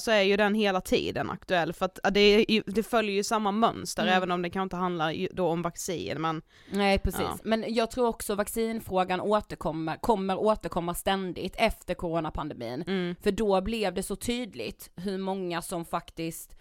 Så 0.00 0.10
är 0.10 0.22
ju 0.22 0.36
den 0.36 0.54
hela 0.54 0.80
tiden 0.80 1.30
aktuell 1.30 1.72
för 1.72 1.84
att 1.86 1.98
det, 2.14 2.44
det 2.66 2.82
följer 2.82 3.14
ju 3.14 3.24
samma 3.24 3.52
mönster 3.52 4.02
Mm. 4.02 4.14
även 4.16 4.30
om 4.30 4.42
det 4.42 4.50
kanske 4.50 4.62
inte 4.64 4.76
handlar 4.76 5.26
då 5.34 5.46
om 5.48 5.62
vaccin 5.62 6.20
men 6.20 6.42
Nej 6.70 6.98
precis, 6.98 7.20
Ja. 7.20 7.38
men 7.44 7.64
jag 7.74 7.90
tror 7.90 8.06
också 8.08 8.34
vaccinfrågan 8.34 9.20
återkommer, 9.20 9.96
kommer 9.96 10.36
återkomma 10.38 10.94
ständigt 10.94 11.54
efter 11.58 11.94
coronapandemin. 11.94 12.82
mm, 12.86 13.16
För 13.22 13.30
då 13.32 13.60
blev 13.60 13.94
det 13.94 14.02
så 14.02 14.16
tydligt 14.16 14.90
hur 14.96 15.18
många 15.18 15.62
som 15.62 15.84
faktiskt, 15.84 16.56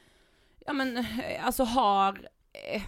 ja 0.65 0.73
men 0.73 0.97
eh, 0.97 1.05
alltså 1.45 1.63
har 1.63 2.29
eh, 2.73 2.81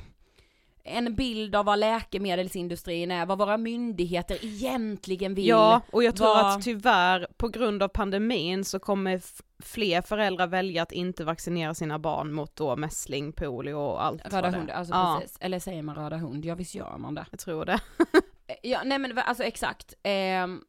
en 0.84 1.16
bild 1.16 1.56
av 1.56 1.66
vad 1.66 1.80
läkemedelsindustrin 1.80 3.12
är, 3.12 3.26
vad 3.26 3.38
våra 3.38 3.58
myndigheter 3.58 4.46
egentligen 4.46 5.36
vill. 5.36 5.48
Ja, 5.48 5.82
och 5.92 6.04
jag 6.04 6.16
tror 6.16 6.28
vad- 6.28 6.46
att 6.46 6.64
tyvärr 6.64 7.28
på 7.38 7.48
grund 7.48 7.84
av 7.84 7.88
pandemin 7.88 8.66
så 8.66 8.80
kommer 8.80 9.22
fler 9.64 10.02
föräldrar 10.02 10.48
välja 10.48 10.84
att 10.84 10.92
inte 10.92 11.24
vaccinera 11.24 11.74
sina 11.74 12.00
barn 12.00 12.34
mot 12.34 12.56
då 12.56 12.76
mässling, 12.76 13.32
polio 13.34 13.74
och 13.74 14.04
allt 14.06 14.26
Röda 14.26 14.42
vad 14.42 14.52
det- 14.54 14.58
hund, 14.58 14.70
alltså 14.70 14.94
ja, 14.94 15.18
precis. 15.22 15.38
Eller 15.42 15.60
säger 15.60 15.82
man 15.82 15.96
röda 15.96 16.18
hund? 16.18 16.46
Ja 16.46 16.56
visst 16.56 16.76
gör 16.76 16.98
man 16.98 17.16
det. 17.16 17.26
jag 17.32 17.40
tror 17.40 17.66
det. 17.66 17.80
Ja, 18.64 18.82
nej 18.86 19.00
men 19.00 19.18
alltså 19.18 19.44
exakt. 19.44 19.94
Ehm, 20.04 20.62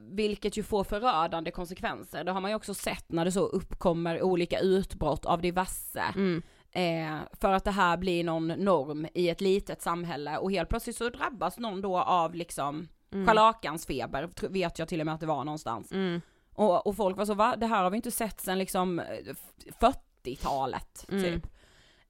vilket 0.00 0.56
ju 0.56 0.62
får 0.62 0.84
förödande 0.84 1.50
konsekvenser. 1.50 2.24
Det 2.24 2.32
har 2.32 2.40
man 2.40 2.50
ju 2.50 2.54
också 2.54 2.74
sett 2.74 3.12
när 3.12 3.24
det 3.24 3.32
så 3.32 3.40
uppkommer 3.46 4.22
olika 4.22 4.58
utbrott 4.58 5.24
av 5.26 5.40
diverse. 5.42 6.02
Mm. 6.14 6.42
Eh, 6.76 7.18
för 7.32 7.52
att 7.52 7.64
det 7.64 7.70
här 7.70 7.96
blir 7.96 8.24
någon 8.24 8.48
norm 8.48 9.06
i 9.14 9.28
ett 9.28 9.40
litet 9.40 9.82
samhälle 9.82 10.38
och 10.38 10.50
helt 10.52 10.68
plötsligt 10.68 10.96
så 10.96 11.08
drabbas 11.08 11.58
någon 11.58 11.80
då 11.80 11.98
av 11.98 12.34
liksom 12.34 12.88
Mm. 13.12 13.26
tr- 13.28 14.48
vet 14.48 14.78
jag 14.78 14.88
till 14.88 15.00
och 15.00 15.06
med 15.06 15.14
att 15.14 15.20
det 15.20 15.26
var 15.26 15.44
någonstans. 15.44 15.92
Mm. 15.92 16.20
Och, 16.54 16.86
och 16.86 16.96
folk 16.96 17.16
var 17.16 17.24
så, 17.24 17.34
va? 17.34 17.56
Det 17.56 17.66
här 17.66 17.82
har 17.82 17.90
vi 17.90 17.96
inte 17.96 18.10
sett 18.10 18.40
sedan 18.40 18.58
liksom 18.58 18.98
eh, 18.98 19.06
f- 19.30 19.74
40-talet, 19.80 21.06
Mm. 21.10 21.22
typ. 21.24 21.52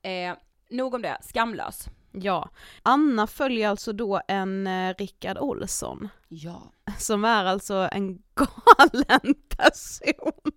Eh, 0.02 0.34
nog 0.70 0.94
om 0.94 1.02
det, 1.02 1.18
skamlös. 1.22 1.88
Ja. 2.12 2.50
Anna 2.82 3.26
följer 3.26 3.68
alltså 3.68 3.92
då 3.92 4.20
en 4.28 4.66
eh, 4.66 4.94
Rickard 4.98 5.38
Olsson, 5.38 6.08
Ja. 6.28 6.62
som 6.98 7.24
är 7.24 7.44
alltså 7.44 7.88
en 7.92 8.22
galen 8.34 9.34
person. 9.48 10.52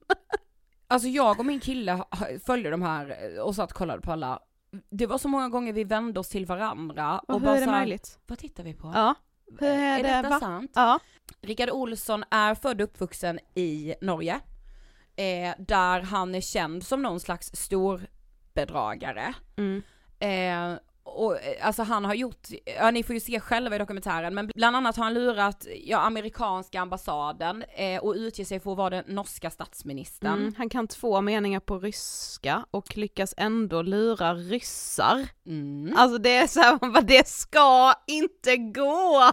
Alltså 0.91 1.07
jag 1.07 1.39
och 1.39 1.45
min 1.45 1.59
kille 1.59 2.03
följde 2.45 2.69
de 2.69 2.81
här 2.81 3.17
eh, 3.35 3.41
och 3.41 3.55
satt 3.55 3.71
och 3.71 3.77
kollade 3.77 4.01
på 4.01 4.11
alla. 4.11 4.39
Det 4.89 5.05
var 5.07 5.17
så 5.17 5.27
många 5.27 5.49
gånger 5.49 5.73
vi 5.73 5.83
vände 5.83 6.19
oss 6.19 6.29
till 6.29 6.45
varandra 6.45 7.19
och, 7.19 7.29
Och 7.29 7.39
hur 7.39 7.45
bara 7.45 7.55
är 7.55 7.59
det 7.59 7.65
så 7.65 7.71
här, 7.71 7.79
möjligt? 7.79 8.19
Vad 8.27 8.37
tittar 8.37 8.63
vi 8.63 8.73
på? 8.73 8.91
Ja. 8.95 9.15
Hur 9.59 9.67
är, 9.67 9.99
är 9.99 10.03
det? 10.03 10.09
detta 10.09 10.29
Va? 10.29 10.39
sant? 10.39 10.71
Ja. 10.75 10.99
Rickard 11.41 11.69
Olsson 11.69 12.23
är 12.31 12.55
född 12.55 12.81
och 12.81 12.87
uppvuxen 12.87 13.39
i 13.55 13.95
Norge. 14.01 14.39
Eh, 15.15 15.53
där 15.59 16.01
han 16.01 16.35
är 16.35 16.41
känd 16.41 16.83
som 16.85 17.01
någon 17.01 17.19
slags 17.19 17.51
storbedragare. 17.53 19.33
Mm. 19.57 19.81
Eh, 20.19 20.79
och 21.09 21.35
eh, 21.35 21.67
alltså 21.67 21.83
han 21.83 22.05
har 22.05 22.13
gjort, 22.13 22.47
ja 22.79 22.91
ni 22.91 23.03
får 23.03 23.13
ju 23.13 23.19
se 23.19 23.39
själva 23.39 23.75
i 23.75 23.79
dokumentären, 23.79 24.35
men 24.35 24.51
bland 24.55 24.75
annat 24.75 24.97
har 24.97 25.03
han 25.03 25.13
lurat, 25.13 25.67
ja 25.85 25.99
amerikanska 25.99 26.81
ambassaden 26.81 27.63
eh, 27.75 28.03
och 28.03 28.13
utger 28.13 28.45
sig 28.45 28.59
för 28.59 28.71
att 28.71 28.77
vara 28.77 28.89
den 28.89 29.03
norska 29.07 29.49
statsministern. 29.49 30.39
Mm, 30.39 30.53
han 30.57 30.69
kan 30.69 30.87
två 30.87 31.21
meningar 31.21 31.59
på 31.59 31.79
ryska 31.79 32.65
och 32.71 32.97
lyckas 32.97 33.33
ändå 33.37 33.81
lura 33.81 34.33
ryssar. 34.33 35.27
Mm. 35.45 35.93
Alltså 35.97 36.17
det 36.17 36.35
är 36.35 36.47
så 36.47 36.59
här, 36.59 36.77
man 36.81 36.93
bara, 36.93 37.01
det 37.01 37.27
ska 37.27 37.93
inte 38.07 38.57
gå! 38.57 39.31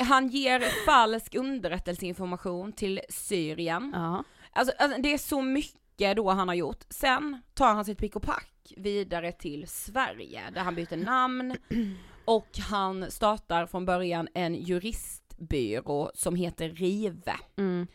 Han 0.00 0.28
ger 0.28 0.86
falsk 0.86 1.34
underrättelseinformation 1.34 2.72
till 2.72 3.00
Syrien. 3.08 3.92
Ja. 3.94 4.24
Alltså, 4.52 4.74
alltså 4.78 5.02
det 5.02 5.14
är 5.14 5.18
så 5.18 5.42
mycket 5.42 5.81
då 6.14 6.30
han 6.30 6.48
har 6.48 6.54
gjort. 6.54 6.84
Sen 6.90 7.42
tar 7.54 7.74
han 7.74 7.84
sitt 7.84 7.98
pick 7.98 8.16
och 8.16 8.22
pack 8.22 8.72
vidare 8.76 9.32
till 9.32 9.68
Sverige 9.68 10.40
där 10.54 10.60
han 10.60 10.74
byter 10.74 10.96
namn 10.96 11.56
och 12.24 12.58
han 12.70 13.10
startar 13.10 13.66
från 13.66 13.84
början 13.84 14.28
en 14.34 14.54
juristbyrå 14.54 16.10
som 16.14 16.34
heter 16.36 16.68
Rive. 16.68 17.34
Mm. 17.56 17.86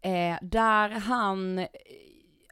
Eh, 0.00 0.38
där 0.42 0.88
han, 0.90 1.58
eh, 1.58 1.66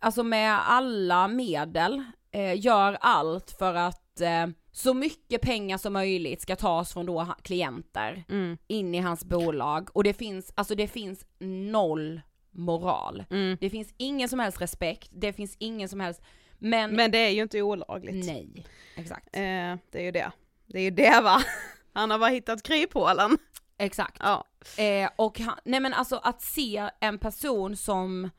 alltså 0.01 0.23
med 0.23 0.71
alla 0.71 1.29
medel, 1.29 2.05
eh, 2.31 2.61
gör 2.61 2.97
allt 3.01 3.51
för 3.51 3.75
att 3.75 4.21
eh, 4.21 4.47
så 4.73 4.95
mycket 4.95 5.41
pengar 5.43 5.79
som 5.79 5.93
möjligt 5.93 6.43
ska 6.43 6.57
tas 6.57 6.93
från 6.93 7.07
då 7.07 7.35
klienter 7.43 8.25
Mm. 8.29 8.59
in 8.67 8.95
i 8.95 8.99
hans 8.99 9.25
bolag 9.25 9.89
och 9.93 10.05
det 10.05 10.15
finns, 10.15 10.53
alltså 10.57 10.75
det 10.75 10.89
finns 10.89 11.27
noll 11.39 12.21
moral. 12.55 13.25
Mm. 13.31 13.57
Det 13.61 13.71
finns 13.71 13.95
ingen 13.97 14.29
som 14.29 14.39
helst 14.39 14.61
respekt, 14.61 15.09
det 15.13 15.33
finns 15.33 15.57
ingen 15.59 15.89
som 15.89 16.01
helst, 16.01 16.23
men, 16.59 16.97
Men 16.97 17.11
det 17.11 17.19
är 17.19 17.31
ju 17.31 17.43
inte 17.43 17.63
olagligt. 17.63 18.27
nej, 18.27 18.67
exakt. 18.97 19.27
Eh, 19.37 19.77
det 19.91 19.99
är 19.99 20.03
ju 20.03 20.11
det. 20.11 20.33
Det 20.67 20.79
är 20.79 20.83
ju 20.83 20.91
det 20.91 21.21
va? 21.21 21.43
Han 21.93 22.11
har 22.11 22.19
bara 22.19 22.31
hittat 22.31 22.63
kryphålen. 22.63 23.39
Exakt. 23.79 24.17
Ja. 24.21 24.45
Eh, 24.83 25.11
och 25.17 25.41
han, 25.41 25.59
nej 25.65 25.81
men 25.81 25.95
alltså 25.95 26.17
att 26.17 26.43
se 26.43 26.91
en 27.01 27.19
person 27.19 27.77
som 27.77 28.31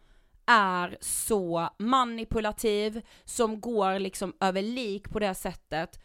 är 0.45 0.97
så 1.01 1.69
manipulativ, 1.79 3.01
som 3.25 3.61
går 3.61 3.99
liksom 3.99 4.33
över 4.39 4.61
lik 4.61 5.09
på 5.09 5.19
det 5.19 5.35
sättet 5.35 5.99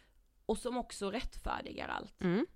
och 0.46 0.58
som 0.58 0.76
också 0.76 1.10
rättfärdigar 1.10 1.88
allt. 1.88 2.20
Mm. 2.20 2.46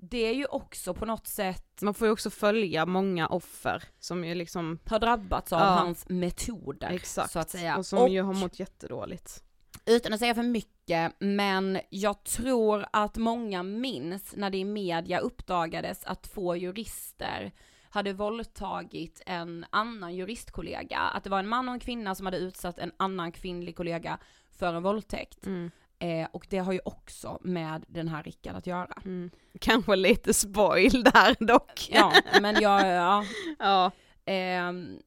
Det 0.00 0.18
är 0.26 0.34
ju 0.34 0.46
också 0.46 0.94
på 0.94 1.06
något 1.06 1.26
sätt 1.26 1.82
Man 1.82 1.94
får 1.94 2.06
ju 2.06 2.12
också 2.12 2.30
följa 2.30 2.86
många 2.86 3.26
offer 3.28 3.84
som 3.98 4.24
ju 4.24 4.34
liksom 4.34 4.78
har 4.86 4.98
drabbats 4.98 5.52
av 5.52 5.60
Ja. 5.60 5.64
hans 5.66 6.08
metoder 6.08 6.90
Exakt. 6.90 7.30
så 7.32 7.38
att 7.38 7.50
säga. 7.50 7.76
Och 7.76 7.86
som 7.86 8.08
ju 8.08 8.22
har 8.22 8.34
mått 8.34 8.58
jättedåligt. 8.60 9.42
Utan 9.86 10.12
att 10.12 10.18
säga 10.20 10.34
för 10.34 10.42
mycket, 10.42 11.12
men 11.18 11.80
jag 11.90 12.24
tror 12.24 12.86
att 12.92 13.16
många 13.16 13.62
minns 13.62 14.36
när 14.36 14.50
det 14.50 14.58
i 14.58 14.64
media 14.64 15.18
uppdagades 15.18 16.04
att 16.04 16.22
två 16.22 16.56
jurister 16.56 17.52
hade 17.90 18.12
våldtagit 18.12 19.22
en 19.26 19.66
annan 19.70 20.14
juristkollega, 20.14 20.98
att 20.98 21.24
det 21.24 21.30
var 21.30 21.38
en 21.38 21.48
man 21.48 21.68
och 21.68 21.74
en 21.74 21.80
kvinna 21.80 22.14
som 22.14 22.26
hade 22.26 22.38
utsatt 22.38 22.78
en 22.78 22.92
annan 22.96 23.32
kvinnlig 23.32 23.76
kollega 23.76 24.18
för 24.50 24.74
en 24.74 24.82
våldtäkt. 24.82 25.46
Mm. 25.46 25.70
Eh, 25.98 26.28
och 26.32 26.46
det 26.50 26.58
har 26.58 26.72
ju 26.72 26.80
också 26.84 27.38
med 27.42 27.84
den 27.88 28.08
här 28.08 28.22
Rickard 28.22 28.56
att 28.56 28.66
göra. 28.66 28.92
Mm. 29.04 29.30
Kanske 29.60 29.96
lite 29.96 30.34
spoil 30.34 31.02
där 31.02 31.46
dock. 31.46 31.88
Ja, 31.90 32.12
men 32.40 32.54
jag, 32.60 32.86
ja. 32.86 33.24
ja. 33.58 33.90
Ehm, 34.24 34.98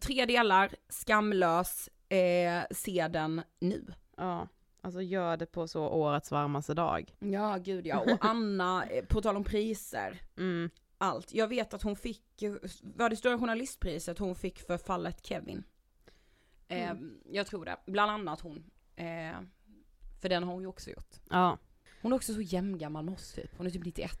tre 0.00 0.24
delar, 0.26 0.70
skamlös, 0.88 1.88
eh, 2.08 2.62
se 2.70 3.08
den 3.08 3.42
nu. 3.60 3.86
Ja, 4.16 4.48
alltså 4.80 5.02
gör 5.02 5.36
det 5.36 5.46
på 5.46 5.68
så 5.68 5.88
årets 5.88 6.30
varmaste 6.30 6.74
dag. 6.74 7.14
Ja, 7.18 7.56
gud 7.64 7.86
ja. 7.86 7.98
Och 7.98 8.18
Anna, 8.24 8.84
eh, 8.86 9.04
på 9.04 9.20
tal 9.22 9.36
om 9.36 9.44
priser, 9.44 10.20
Mm. 10.36 10.70
allt. 10.98 11.34
Jag 11.34 11.48
vet 11.48 11.74
att 11.74 11.82
hon 11.82 11.96
fick, 11.96 12.42
eh, 12.42 12.52
var 12.82 13.10
det 13.10 13.16
stora 13.16 13.38
journalistpriset 13.38 14.18
hon 14.18 14.34
fick 14.34 14.58
för 14.58 14.78
fallet 14.78 15.26
Kevin? 15.26 15.64
Eh, 16.68 16.90
Mm. 16.90 17.18
Jag 17.30 17.46
tror 17.46 17.64
det. 17.64 17.76
Bland 17.86 18.10
annat 18.10 18.40
hon. 18.40 18.64
För 20.22 20.28
den 20.28 20.42
har 20.42 20.52
hon 20.52 20.62
ju 20.62 20.68
också 20.68 20.90
gjort. 20.90 21.14
Ja. 21.30 21.58
Hon 22.02 22.12
är 22.12 22.16
också 22.16 22.34
så 22.34 22.40
jämngammal 22.40 23.04
med 23.04 23.14
oss 23.14 23.32
typ. 23.32 23.50
Hon 23.56 23.66
är 23.66 23.70
typ 23.70 23.84
91. 23.84 24.18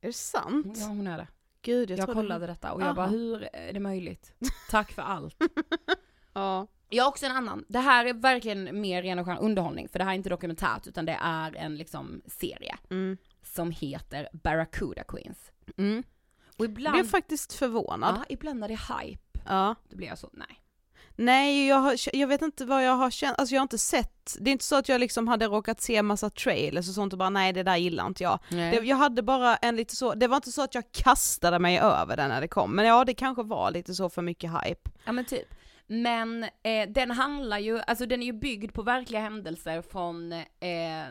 Är 0.00 0.06
det 0.06 0.12
sant? 0.12 0.76
Ja 0.80 0.86
hon 0.86 1.06
är 1.06 1.18
det. 1.18 1.28
Gud, 1.62 1.90
jag, 1.90 1.98
Jag, 1.98 2.08
kollade 2.12 2.46
detta 2.46 2.72
och 2.72 2.80
jag 2.80 2.86
Aha. 2.86 2.94
bara 2.94 3.06
hur 3.06 3.48
är 3.52 3.72
det 3.72 3.80
möjligt? 3.80 4.32
Tack 4.70 4.92
för 4.92 5.02
allt. 5.02 5.36
Ja. 6.32 6.66
Jag 6.88 7.04
har 7.04 7.08
också 7.08 7.26
en 7.26 7.32
annan. 7.32 7.64
Det 7.68 7.78
här 7.78 8.04
är 8.06 8.14
verkligen 8.14 8.80
mer 8.80 9.02
ren 9.02 9.18
och 9.18 9.26
skär 9.26 9.38
underhållning 9.40 9.88
för 9.88 9.98
det 9.98 10.04
här 10.04 10.12
är 10.12 10.16
inte 10.16 10.28
dokumentärt 10.28 10.86
utan 10.86 11.04
det 11.06 11.18
är 11.22 11.56
en 11.56 11.76
liksom 11.76 12.22
serie. 12.26 12.76
Mm. 12.90 13.16
Som 13.42 13.70
heter 13.70 14.28
Barracuda 14.32 15.04
Queens. 15.04 15.52
Mm. 15.76 16.02
Och 16.46 16.64
Jag 16.64 16.70
ibland, 16.70 16.94
blev 16.94 17.04
faktiskt 17.04 17.52
förvånad. 17.52 18.14
ja, 18.18 18.24
ibland 18.28 18.60
när 18.60 18.68
det 18.68 18.74
är 18.74 18.98
hype, 19.04 19.38
Ja. 19.46 19.74
då 19.88 19.96
blir 19.96 20.08
jag 20.08 20.18
så, 20.18 20.30
nej. 20.32 20.60
Nej, 21.16 21.66
jag, 21.66 21.76
har, 21.76 21.96
jag 22.12 22.28
vet 22.28 22.42
inte 22.42 22.64
vad 22.64 22.84
jag 22.84 22.92
har 22.96 23.10
känt, 23.10 23.38
alltså 23.38 23.54
jag 23.54 23.60
har 23.60 23.64
inte 23.64 23.78
sett, 23.78 24.36
det 24.40 24.50
är 24.50 24.52
inte 24.52 24.64
så 24.64 24.76
att 24.76 24.88
jag 24.88 25.00
liksom 25.00 25.28
hade 25.28 25.46
råkat 25.46 25.80
se 25.80 26.02
massa 26.02 26.30
trailers 26.30 26.88
och 26.88 26.94
sånt 26.94 27.12
och 27.12 27.18
bara 27.18 27.30
nej 27.30 27.52
det 27.52 27.62
där 27.62 27.76
gillar 27.76 28.06
inte 28.06 28.22
jag. 28.22 28.38
Det, 28.50 28.80
jag 28.84 28.96
hade 28.96 29.22
bara 29.22 29.56
en 29.56 29.76
lite 29.76 29.96
så, 29.96 30.14
det 30.14 30.26
var 30.28 30.36
inte 30.36 30.52
så 30.52 30.62
att 30.62 30.74
jag 30.74 30.84
kastade 30.92 31.58
mig 31.58 31.78
över 31.78 32.16
den 32.16 32.28
när 32.28 32.40
det 32.40 32.48
kom, 32.48 32.76
men 32.76 32.86
ja 32.86 33.04
det 33.04 33.14
kanske 33.14 33.42
var 33.42 33.70
lite 33.70 33.94
så 33.94 34.08
för 34.10 34.22
mycket 34.22 34.50
hype. 34.50 34.90
Ja 35.04 35.12
men 35.12 35.24
typ. 35.24 35.54
Men 35.88 36.42
eh, 36.44 36.88
den 36.88 37.10
handlar 37.10 37.58
ju, 37.58 37.80
alltså 37.80 38.06
den 38.06 38.22
är 38.22 38.26
ju 38.26 38.32
byggd 38.32 38.72
på 38.74 38.82
verkliga 38.82 39.20
händelser 39.20 39.82
från 39.82 40.32
eh, 40.32 40.40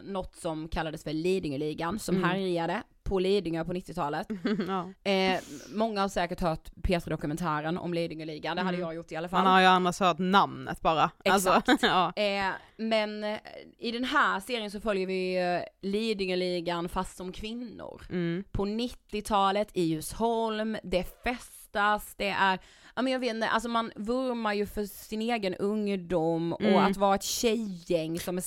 något 0.04 0.36
som 0.36 0.68
kallades 0.70 1.04
för 1.04 1.14
Lidingöligan 1.14 2.00
som 2.00 2.16
Mm. 2.16 2.30
härjade 2.30 2.84
på 3.06 3.20
Lidingö 3.20 3.66
på 3.66 3.74
90-talet. 3.74 4.28
ja. 4.68 5.12
Eh, 5.12 5.40
många 5.74 6.02
har 6.02 6.08
säkert 6.10 6.42
hört 6.42 6.70
P3-dokumentären 6.84 7.78
om 7.78 7.94
Lidingöligan, 7.94 8.56
det 8.56 8.62
hade 8.64 8.78
Mm. 8.78 8.88
jag 8.88 8.96
gjort 8.96 9.12
i 9.12 9.16
alla 9.16 9.30
fall. 9.30 9.44
Man 9.44 9.54
har 9.54 9.60
ju 9.62 9.66
annars 9.68 10.00
hört 10.00 10.18
namnet 10.20 10.82
bara. 10.82 11.12
Exakt. 11.24 11.70
Alltså, 11.70 11.86
ja. 11.88 12.14
Eh, 12.16 12.52
men 12.78 13.24
eh, 13.24 13.38
i 13.80 13.92
den 13.92 14.04
här 14.04 14.40
serien 14.40 14.72
så 14.72 14.80
följer 14.82 15.08
vi 15.08 15.40
Lidingöligan 15.82 16.90
fast 16.90 17.18
som 17.18 17.32
kvinnor. 17.32 18.02
Mm. 18.10 18.44
På 18.52 18.66
90-talet 18.66 19.68
i 19.74 19.82
Djursholm, 19.84 20.78
det 20.84 21.24
festas, 21.24 22.14
det 22.18 22.30
är, 22.30 22.60
ja 22.96 23.02
men 23.02 23.14
jag 23.14 23.20
vet 23.20 23.30
inte, 23.36 23.48
alltså 23.50 23.70
man 23.70 23.92
vurmar 23.96 24.54
ju 24.54 24.66
för 24.66 24.86
sin 24.86 25.22
egen 25.22 25.56
ungdom 25.56 26.54
och 26.54 26.62
Mm. 26.62 26.86
att 26.86 26.98
vara 26.98 27.16
ett 27.16 27.24
tjejgäng 27.24 28.20
som 28.20 28.38
är 28.38 28.42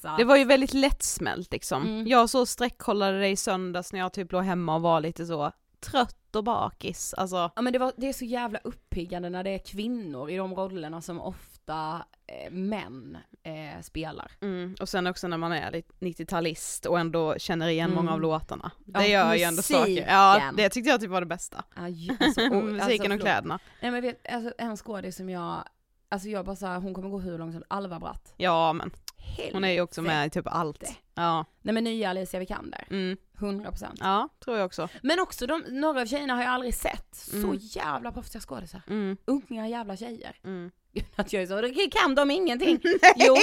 sammansvetsat. 0.00 0.18
Det 0.18 0.24
var 0.24 0.36
ju 0.36 0.44
väldigt 0.44 0.74
lättsmält 0.74 1.52
liksom. 1.52 1.82
Mm. 1.82 2.06
Jag 2.06 2.30
så 2.30 2.46
sträckkollade 2.46 3.20
det 3.20 3.28
i 3.28 3.36
söndags 3.36 3.92
när 3.92 4.00
jag 4.00 4.12
typ 4.12 4.32
låg 4.32 4.44
hemma 4.44 4.74
och 4.74 4.82
var 4.82 5.00
lite 5.00 5.26
så 5.26 5.52
trött 5.80 6.36
och 6.36 6.44
bakis, 6.44 7.14
alltså. 7.14 7.50
Ja 7.56 7.62
men 7.62 7.72
det, 7.72 7.78
var, 7.78 7.92
det 7.96 8.08
är 8.08 8.12
så 8.12 8.24
jävla 8.24 8.58
uppiggande 8.64 9.30
när 9.30 9.44
det 9.44 9.50
är 9.50 9.58
kvinnor 9.58 10.30
i 10.30 10.36
de 10.36 10.54
rollerna 10.54 11.00
som 11.02 11.20
ofta 11.20 12.04
eh, 12.26 12.50
män 12.52 13.16
eh, 13.42 13.82
spelar. 13.82 14.32
Mm. 14.40 14.74
Och 14.80 14.88
sen 14.88 15.06
också 15.06 15.28
när 15.28 15.36
man 15.36 15.52
är 15.52 15.70
lite 15.70 15.92
90-talist 16.24 16.86
och 16.86 16.98
ändå 17.00 17.34
känner 17.38 17.68
igen 17.68 17.90
Mm. 17.90 17.96
många 18.04 18.12
av 18.14 18.20
låtarna. 18.20 18.70
Det 18.84 19.06
Ja, 19.06 19.06
gör 19.06 19.34
ju 19.34 19.42
ändå 19.42 19.62
saker. 19.62 20.06
Ja, 20.08 20.52
det 20.56 20.68
tyckte 20.68 20.90
jag 20.90 21.00
typ 21.00 21.10
var 21.10 21.20
det 21.20 21.26
bästa. 21.26 21.64
Ja, 21.76 21.88
ju- 21.88 22.16
alltså, 22.20 22.40
och- 22.56 22.64
Musiken 22.64 22.80
alltså, 23.00 23.14
och 23.14 23.20
kläderna. 23.20 23.58
Nej 23.80 23.90
men 23.90 24.02
vet, 24.02 24.32
alltså 24.32 24.52
en 24.58 24.76
skådis 24.76 25.16
som 25.16 25.30
jag, 25.30 25.64
alltså 26.08 26.28
jag 26.28 26.44
bara 26.44 26.56
såhär, 26.56 26.78
hon 26.80 26.94
kommer 26.94 27.08
gå 27.08 27.18
hur 27.18 27.38
långt 27.38 27.54
som 27.54 27.64
Alva 27.68 28.00
Bratt. 28.00 28.34
Ja 28.36 28.72
men, 28.72 28.90
Helvete. 29.20 29.50
hon 29.52 29.64
är 29.64 29.70
ju 29.72 29.80
också 29.80 30.02
med 30.02 30.26
i 30.26 30.30
typ 30.30 30.46
allt. 30.48 30.82
Ja. 31.14 31.44
Nej 31.62 31.74
men 31.74 31.84
nya 31.84 32.10
Alicia 32.10 32.40
Vikander, 32.40 32.86
Mm. 32.90 33.16
100%. 33.38 33.86
Ja, 34.00 34.28
tror 34.44 34.56
jag 34.58 34.66
också. 34.66 34.88
Men 35.02 35.20
också 35.20 35.46
de, 35.46 35.64
några 35.68 36.00
av 36.00 36.06
tjejerna 36.06 36.34
har 36.34 36.42
jag 36.42 36.50
aldrig 36.52 36.74
sett. 36.74 37.08
Så 37.16 37.36
Mm. 37.36 37.58
jävla 37.60 38.12
proffsiga 38.12 38.40
skådisar. 38.40 38.82
Mm. 38.88 39.16
Unga 39.24 39.68
jävla 39.68 39.96
tjejer. 39.96 40.36
Mm. 40.44 40.70
Att 41.16 41.32
jag 41.32 41.42
är 41.42 41.46
så, 41.46 41.90
kan 41.98 42.14
de 42.14 42.30
ingenting? 42.30 42.80
Nej, 43.02 43.12
Jo, 43.16 43.36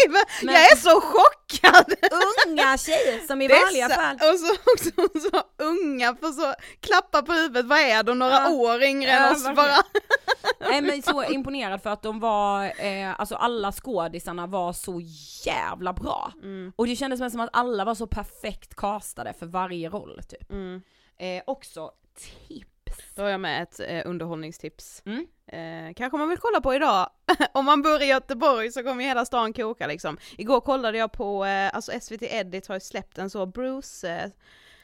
men 0.43 0.53
jag 0.55 0.71
är 0.71 0.75
så 0.75 1.01
chockad! 1.01 1.93
Unga 2.47 2.77
tjejer 2.77 3.27
som 3.27 3.41
i 3.41 3.47
Dessa- 3.47 3.63
vanliga 3.65 3.89
fall. 3.89 4.15
Och 4.15 4.39
så 4.39 4.53
också 4.73 4.89
så 5.29 5.43
unga, 5.63 6.15
för 6.15 6.31
så 6.31 6.53
klappa 6.79 7.21
på 7.21 7.33
huvudet, 7.33 7.65
vad 7.65 7.79
är 7.79 8.03
de, 8.03 8.19
några 8.19 8.33
Ja. 8.33 8.49
år 8.49 8.83
yngre 8.83 9.09
Ja, 9.11 9.27
än 9.27 9.35
oss 9.35 9.43
bara? 9.43 9.75
Nej 10.59 10.81
men 10.81 11.01
så 11.01 11.23
imponerad 11.23 11.81
för 11.81 11.89
att 11.89 12.01
de 12.01 12.19
var, 12.19 12.63
eh, 12.65 13.19
alltså 13.19 13.35
alla 13.35 13.71
skådisarna 13.71 14.47
var 14.47 14.73
så 14.73 15.01
jävla 15.45 15.93
bra. 15.93 16.33
Mm. 16.43 16.73
Och 16.75 16.87
det 16.87 16.95
kändes 16.95 17.31
som 17.31 17.41
att 17.41 17.49
alla 17.53 17.85
var 17.85 17.95
så 17.95 18.07
perfekt 18.07 18.75
castade 18.75 19.33
för 19.33 19.45
varje 19.45 19.89
roll 19.89 20.21
typ. 20.27 20.51
Mm. 20.51 20.81
Eh, 21.17 21.43
också 21.47 21.91
tips. 22.15 23.15
Då 23.15 23.21
har 23.21 23.29
jag 23.29 23.39
med 23.39 23.63
ett 23.63 23.79
eh, 23.79 24.01
underhållningstips. 24.05 25.03
Mm. 25.05 25.27
Eh, 25.47 25.93
kanske 25.93 26.17
man 26.17 26.29
vill 26.29 26.37
kolla 26.37 26.61
på 26.61 26.75
idag. 26.75 27.09
Om 27.51 27.65
man 27.65 27.81
bor 27.81 28.01
i 28.01 28.05
Göteborg 28.05 28.71
så 28.71 28.83
kommer 28.83 29.03
hela 29.03 29.25
stan 29.25 29.53
koka 29.53 29.87
liksom. 29.87 30.17
Igår 30.37 30.61
kollade 30.61 30.97
jag 30.97 31.11
på, 31.11 31.45
eh, 31.45 31.75
alltså 31.75 31.91
SVT 32.01 32.21
Edit 32.21 32.67
har 32.67 32.75
ju 32.75 32.79
släppt 32.79 33.17
en 33.17 33.29
så 33.29 33.45
Bruce 33.45 34.09
eh, 34.09 34.29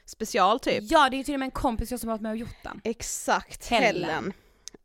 special 0.05 0.59
typ. 0.59 0.83
Ja 0.91 1.09
det 1.09 1.15
är 1.15 1.17
ju 1.17 1.23
till 1.23 1.33
och 1.33 1.39
med 1.39 1.47
en 1.47 1.51
kompis 1.51 1.91
jag 1.91 1.99
som 1.99 2.09
har 2.09 2.15
varit 2.17 2.21
med 2.21 2.31
och 2.31 2.37
gjort 2.37 2.63
den. 2.63 2.81
Exakt, 2.83 3.69
Helen. 3.69 4.03
Helen. 4.03 4.33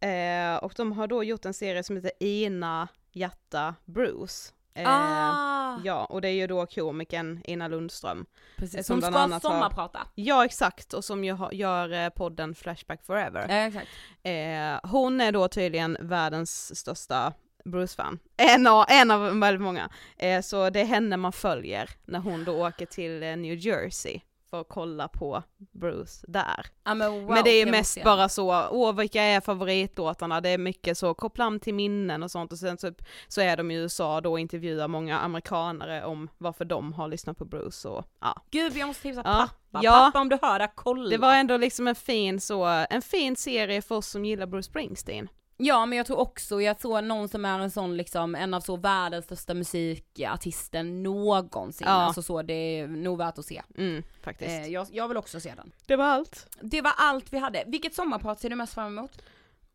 Eh, 0.00 0.56
och 0.56 0.72
de 0.76 0.92
har 0.92 1.06
då 1.06 1.24
gjort 1.24 1.44
en 1.44 1.54
serie 1.54 1.82
som 1.82 1.96
heter 1.96 2.12
Ina, 2.20 2.88
Hjärta, 3.12 3.74
Bruce. 3.84 4.52
Eh, 4.74 4.84
Ah. 4.87 5.80
Ja, 5.84 6.04
och 6.04 6.20
det 6.20 6.28
är 6.28 6.32
ju 6.32 6.46
då 6.46 6.66
komikern 6.66 7.40
Ina 7.44 7.68
Lundström. 7.68 8.18
eh, 8.20 8.61
Precis, 8.61 8.87
som 8.87 9.02
ska 9.02 9.40
sommarprata. 9.40 10.00
Ja 10.14 10.44
exakt, 10.44 10.94
och 10.94 11.04
som 11.04 11.28
har, 11.37 11.52
gör 11.52 11.92
eh, 11.92 12.08
podden 12.08 12.54
Flashback 12.54 13.04
Forever. 13.04 13.46
Ja, 13.48 13.54
exakt. 13.66 13.88
Eh, 14.22 14.90
hon 14.90 15.20
är 15.20 15.32
då 15.32 15.48
tydligen 15.48 15.96
världens 16.00 16.78
största 16.78 17.32
Bruce-fan. 17.64 18.18
En 18.37 18.66
av, 18.66 18.84
en 18.88 19.11
av 19.11 19.40
väldigt 19.40 19.62
många. 19.62 19.90
Eh, 20.16 20.40
så 20.42 20.70
det 20.70 20.80
är 20.80 20.84
henne 20.84 21.16
man 21.16 21.32
följer 21.32 21.90
när 22.04 22.18
hon 22.18 22.44
då 22.44 22.66
åker 22.66 22.87
till 22.87 23.22
eh, 23.22 23.37
New 23.37 23.54
Jersey 23.58 24.20
för 24.50 24.61
att 24.61 24.68
kolla 24.68 25.08
på 25.08 25.42
Bruce 25.72 26.24
där. 26.28 26.66
Ja, 26.84 26.94
men, 26.94 27.12
wow, 27.12 27.22
Men 27.34 27.44
det 27.44 27.50
är 27.50 27.61
jag 27.61 27.70
mest 27.70 28.04
bara 28.04 28.28
så, 28.28 28.68
åh 28.70 28.94
vilka 28.96 29.22
är 29.22 29.40
favoritlåtarna, 29.40 30.40
det 30.40 30.48
är 30.48 30.58
mycket 30.58 30.98
så, 30.98 31.14
koppla 31.14 31.44
an 31.44 31.61
till 31.61 31.74
minnen 31.74 32.22
och 32.22 32.30
sånt 32.30 32.52
och 32.52 32.58
sen 32.58 32.78
så, 32.78 32.92
så 33.28 33.40
är 33.40 33.56
de 33.56 33.70
i 33.70 33.74
USA 33.74 34.20
då 34.20 34.30
och 34.32 34.40
intervjuar 34.40 34.88
många 34.88 35.18
amerikanare 35.18 36.04
om 36.04 36.28
varför 36.38 36.64
de 36.64 36.92
har 36.92 37.08
lyssnat 37.08 37.38
på 37.38 37.44
Bruce 37.44 37.88
och 37.88 38.04
ja. 38.20 38.42
Gud 38.50 38.76
jag 38.76 38.87
måste 38.87 39.02
tipsa 39.02 39.22
Ja. 39.24 39.48
pappa, 39.70 39.84
Ja. 39.84 39.90
pappa 39.92 40.20
om 40.20 40.28
du 40.28 40.38
hör 40.42 40.58
det, 40.58 40.70
kolla. 40.74 41.11
Det 41.11 41.18
var 41.18 41.34
ändå 41.34 41.56
liksom 41.56 41.87
en 41.88 41.94
fin 41.94 42.40
så, 42.40 42.64
en 42.90 43.02
fin 43.02 43.37
serie 43.37 43.82
för 43.82 43.94
oss 43.94 44.06
som 44.06 44.24
gillar 44.24 44.46
Bruce 44.46 44.62
Springsteen. 44.70 45.28
Ja 45.60 45.86
men 45.86 45.98
jag 45.98 46.06
tror 46.06 46.18
också, 46.18 46.60
jag 46.62 46.80
såg 46.80 47.04
någon 47.04 47.28
som 47.28 47.44
är 47.44 47.58
en 47.58 47.70
sån 47.70 47.96
liksom, 47.96 48.34
en 48.34 48.54
av 48.54 48.60
så 48.60 48.76
världens 48.76 49.24
största 49.24 49.54
musikartister 49.54 50.82
någonsin. 50.82 51.86
Ja. 51.86 51.92
Alltså 51.92 52.22
så, 52.22 52.42
det 52.42 52.52
är 52.52 52.86
nog 52.88 53.18
värt 53.18 53.38
att 53.38 53.44
se. 53.44 53.62
Mm, 53.78 54.02
faktiskt. 54.22 54.50
Eh, 54.50 54.66
jag, 54.66 54.86
jag 54.92 55.08
vill 55.08 55.16
också 55.16 55.40
se 55.40 55.54
den. 55.56 55.72
Det 55.86 55.96
var 55.96 56.04
allt. 56.04 56.56
Det 56.60 56.80
var 56.82 56.92
allt 56.96 57.32
vi 57.32 57.38
hade. 57.38 57.64
Vilket 57.66 57.94
sommarprat 57.94 58.40
ser 58.40 58.50
du 58.50 58.56
mest 58.56 58.74
fram 58.74 58.98
emot? 58.98 59.22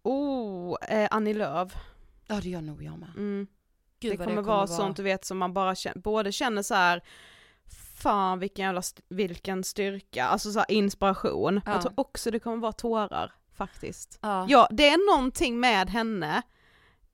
Oh, 0.03 0.77
eh, 0.89 1.07
Annie 1.11 1.33
Lööf. 1.33 1.73
Ja 2.27 2.39
det 2.41 2.49
gör 2.49 2.61
nog 2.61 2.83
jag 2.83 2.99
med. 2.99 3.09
Mm. 3.09 3.47
Gud, 3.99 4.11
det 4.11 4.17
vad 4.17 4.27
kommer 4.27 4.41
vara 4.41 4.67
sånt 4.67 4.97
du 4.97 5.03
vet 5.03 5.25
som 5.25 5.37
man 5.37 5.53
bara 5.53 5.75
känner, 5.75 5.99
både 6.01 6.31
känner 6.31 6.61
så 6.61 6.73
här. 6.75 7.01
fan 8.01 8.39
vilken 8.39 8.65
jävla, 8.65 8.79
st- 8.79 9.01
vilken 9.09 9.63
styrka, 9.63 10.25
alltså 10.25 10.51
så 10.51 10.59
här 10.59 10.71
inspiration. 10.71 11.61
Ja. 11.65 11.71
Jag 11.71 11.81
tror 11.81 11.93
också 11.95 12.31
det 12.31 12.39
kommer 12.39 12.57
vara 12.57 12.71
tårar 12.71 13.31
faktiskt. 13.57 14.19
Ja. 14.21 14.45
Ja, 14.49 14.67
det 14.71 14.87
är 14.89 15.15
någonting 15.15 15.59
med 15.59 15.89
henne, 15.89 16.41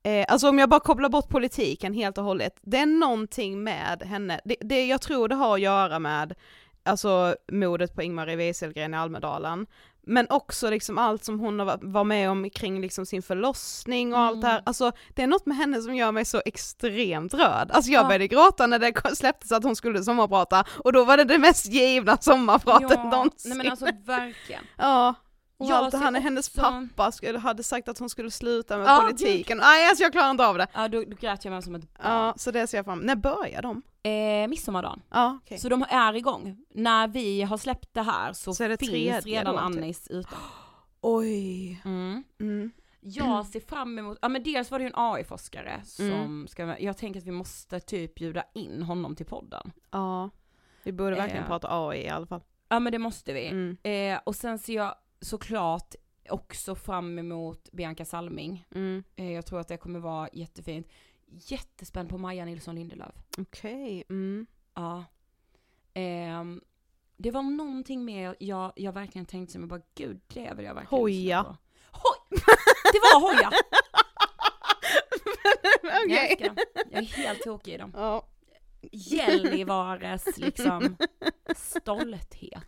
eh, 0.02 0.24
alltså 0.28 0.48
om 0.48 0.58
jag 0.58 0.68
bara 0.68 0.80
kopplar 0.80 1.08
bort 1.08 1.28
politiken 1.28 1.94
helt 1.94 2.18
och 2.18 2.24
hållet, 2.24 2.56
det 2.62 2.76
är 2.78 2.86
någonting 2.86 3.62
med 3.64 4.02
henne, 4.02 4.40
det, 4.44 4.56
det 4.60 4.86
jag 4.86 5.00
tror 5.00 5.28
det 5.28 5.34
har 5.34 5.54
att 5.54 5.60
göra 5.60 5.98
med, 5.98 6.34
alltså 6.82 7.34
mordet 7.52 7.94
på 7.94 8.02
Ingmarie 8.02 8.36
Wieselgren 8.36 8.94
i 8.94 8.96
Almedalen, 8.96 9.66
men 10.02 10.26
också 10.30 10.70
liksom 10.70 10.98
allt 10.98 11.24
som 11.24 11.40
hon 11.40 11.56
var 11.80 12.04
med 12.04 12.30
om 12.30 12.50
kring 12.50 12.80
liksom 12.80 13.06
sin 13.06 13.22
förlossning 13.22 14.12
och 14.14 14.18
allt 14.20 14.40
det 14.40 14.46
här, 14.46 14.62
alltså 14.66 14.92
det 15.14 15.22
är 15.22 15.26
något 15.26 15.46
med 15.46 15.56
henne 15.56 15.82
som 15.82 15.94
gör 15.94 16.12
mig 16.12 16.24
så 16.24 16.42
extremt 16.44 17.34
rörd. 17.34 17.70
Alltså 17.70 17.90
jag 17.90 18.02
Ja. 18.02 18.06
började 18.06 18.28
gråta 18.28 18.66
när 18.66 18.78
det 18.78 19.16
släpptes 19.16 19.52
att 19.52 19.64
hon 19.64 19.76
skulle 19.76 20.02
sommarprata 20.02 20.64
och 20.84 20.92
då 20.92 21.04
var 21.04 21.16
det 21.16 21.24
det 21.24 21.38
mest 21.38 21.66
givna 21.66 22.16
sommarpratet 22.16 22.90
Ja, 22.90 23.10
någonsin. 23.10 23.48
nej 23.48 23.58
men 23.58 23.70
alltså 23.70 23.84
verkligen. 24.04 24.64
Ja. 24.78 25.14
Och 25.60 25.66
Jag 25.70 25.76
allt 25.76 25.94
här 25.94 26.10
när 26.10 26.20
hennes 26.20 26.48
pappa 26.48 27.10
hade 27.42 27.62
sagt 27.62 27.88
att 27.88 27.98
hon 27.98 28.10
skulle 28.10 28.30
sluta 28.30 28.78
med 28.78 28.86
Ja, 28.86 29.00
politiken. 29.02 29.58
Nej 29.58 29.88
alltså 29.88 30.02
jag 30.04 30.12
klarar 30.12 30.30
inte 30.30 30.46
av 30.46 30.58
det. 30.58 30.66
Ja 30.74 30.88
då, 30.88 31.04
då 31.04 31.16
grät 31.20 31.44
jag 31.44 31.52
med 31.52 31.64
som 31.64 31.74
ett. 31.74 31.82
Ja, 32.02 32.34
så 32.36 32.50
det 32.50 32.66
ser 32.66 32.78
jag 32.78 32.84
fram 32.84 32.98
När 32.98 33.16
börjar 33.16 33.62
de? 33.62 33.82
Eh, 34.02 34.48
midsommardagen. 34.48 35.02
Ja, 35.10 35.38
okej. 35.44 35.58
Så 35.58 35.68
de 35.68 35.84
är 35.88 36.14
igång. 36.16 36.56
När 36.74 37.08
vi 37.08 37.42
har 37.42 37.56
släppt 37.58 37.94
det 37.94 38.02
här 38.02 38.32
så, 38.32 38.54
Så 38.54 38.64
är 38.64 38.68
det 38.68 38.76
finns 38.78 39.24
redan 39.26 39.44
då, 39.44 39.52
typ? 39.52 39.60
Annis 39.60 40.08
ute. 40.08 40.28
Oj. 41.00 41.80
Mm. 41.84 42.24
Mm. 42.40 42.70
Jag 43.00 43.46
ser 43.52 43.60
fram 43.60 43.98
emot, 43.98 44.18
ja 44.22 44.28
men 44.28 44.42
dels 44.42 44.70
var 44.70 44.78
det 44.78 44.82
ju 44.82 44.86
en 44.88 44.94
AI-forskare 44.96 45.80
som 45.84 46.06
Mm. 46.06 46.46
ska, 46.48 46.78
jag 46.80 46.96
tänker 46.96 47.20
att 47.20 47.26
vi 47.26 47.30
måste 47.30 47.80
typ 47.80 48.14
bjuda 48.14 48.44
in 48.54 48.82
honom 48.82 49.16
till 49.16 49.26
podden. 49.26 49.72
Ja. 49.90 50.30
Vi 50.82 50.92
borde 50.92 51.16
verkligen 51.16 51.42
Eh. 51.42 51.48
prata 51.48 51.68
AI 51.88 52.04
i 52.04 52.08
alla 52.08 52.26
fall. 52.26 52.40
Ja 52.68 52.78
men 52.80 52.92
det 52.92 52.98
måste 52.98 53.32
vi. 53.32 53.46
Mm. 53.48 53.76
Eh, 53.82 54.20
och 54.24 54.36
sen 54.36 54.58
ser 54.58 54.74
jag 54.74 54.94
såklart 55.20 55.94
också 56.30 56.74
fram 56.74 57.18
emot 57.18 57.72
Bianca 57.72 58.04
Salming. 58.04 58.66
Mm. 58.74 59.04
Eh, 59.16 59.32
jag 59.32 59.46
tror 59.46 59.60
att 59.60 59.68
det 59.68 59.76
kommer 59.76 60.00
vara 60.00 60.28
jättefint. 60.32 60.88
Jättespänd 61.26 62.08
på 62.08 62.18
Maja 62.18 62.44
Nilsson 62.44 62.74
Lindelöf. 62.74 63.14
Okej. 63.38 64.04
Mm. 64.08 64.46
Ja. 64.74 65.04
Ehm, 65.94 66.60
det 67.16 67.30
var 67.30 67.42
någonting 67.42 68.04
mer 68.04 68.36
jag, 68.38 68.72
jag 68.76 68.92
verkligen 68.92 69.26
tänkte 69.26 69.52
som 69.52 69.62
jag 69.62 69.68
bara, 69.68 69.80
gud 69.94 70.20
det 70.28 70.54
vill 70.56 70.64
jag 70.66 70.74
verkligen 70.74 71.00
Hoja. 71.02 71.44
på. 71.44 71.56
Hoj! 71.92 72.40
Det 72.92 72.98
var 72.98 73.20
hoja! 73.20 73.50
Jag 76.08 76.30
älskar 76.30 76.46
dem. 76.48 76.56
Jag 76.90 77.02
är 77.02 77.06
helt 77.06 77.42
tokig 77.42 77.74
i 77.74 77.76
dem. 77.76 77.92
Ja. 77.96 78.26
Gällivares 78.92 80.36
liksom 80.38 80.96
stolthet. 81.56 82.62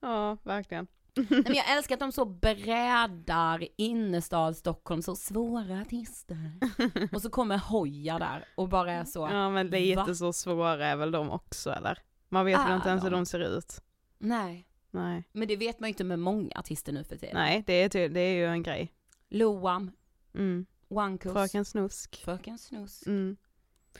ja, 0.00 0.36
verkligen. 0.42 0.86
Nej, 1.14 1.26
men 1.44 1.54
jag 1.54 1.76
älskar 1.76 1.94
att 1.94 2.00
de 2.00 2.12
så 2.12 2.24
brädar 2.24 3.68
innerstad 3.76 4.56
Stockholm, 4.56 5.02
så 5.02 5.16
svåra 5.16 5.80
artister. 5.80 6.52
Och 7.12 7.22
så 7.22 7.30
kommer 7.30 7.58
Hoja 7.58 8.18
där 8.18 8.44
och 8.54 8.68
bara 8.68 8.92
är 8.92 9.04
så, 9.04 9.28
Ja 9.32 9.50
men 9.50 9.66
lite 9.66 10.14
så 10.14 10.32
svåra 10.32 10.86
är 10.86 10.96
väl 10.96 11.10
de 11.10 11.30
också 11.30 11.70
eller? 11.70 11.98
Man 12.28 12.46
vet 12.46 12.58
väl 12.58 12.76
inte 12.76 12.88
ens 12.88 13.04
hur 13.04 13.10
de? 13.10 13.26
ser 13.26 13.40
ut. 13.58 13.80
nej. 14.18 14.66
Nej. 14.92 15.24
Men 15.32 15.48
det 15.48 15.56
vet 15.56 15.80
man 15.80 15.88
ju 15.88 15.90
inte 15.92 16.04
med 16.04 16.18
många 16.18 16.52
artister 16.58 16.92
nu 16.92 17.04
för 17.04 17.16
tiden. 17.16 17.34
Nej, 17.34 17.62
det 17.66 17.72
är, 17.72 18.08
det 18.08 18.20
är 18.20 18.34
ju 18.34 18.46
en 18.46 18.62
grej. 18.62 18.92
Loam, 19.28 19.90
Mm. 20.34 20.66
Wankus, 20.88 21.32
Fröken 21.32 21.64
Snusk. 21.64 22.22
Fröken 22.24 22.58
Snus. 22.58 23.06
Mm. 23.06 23.36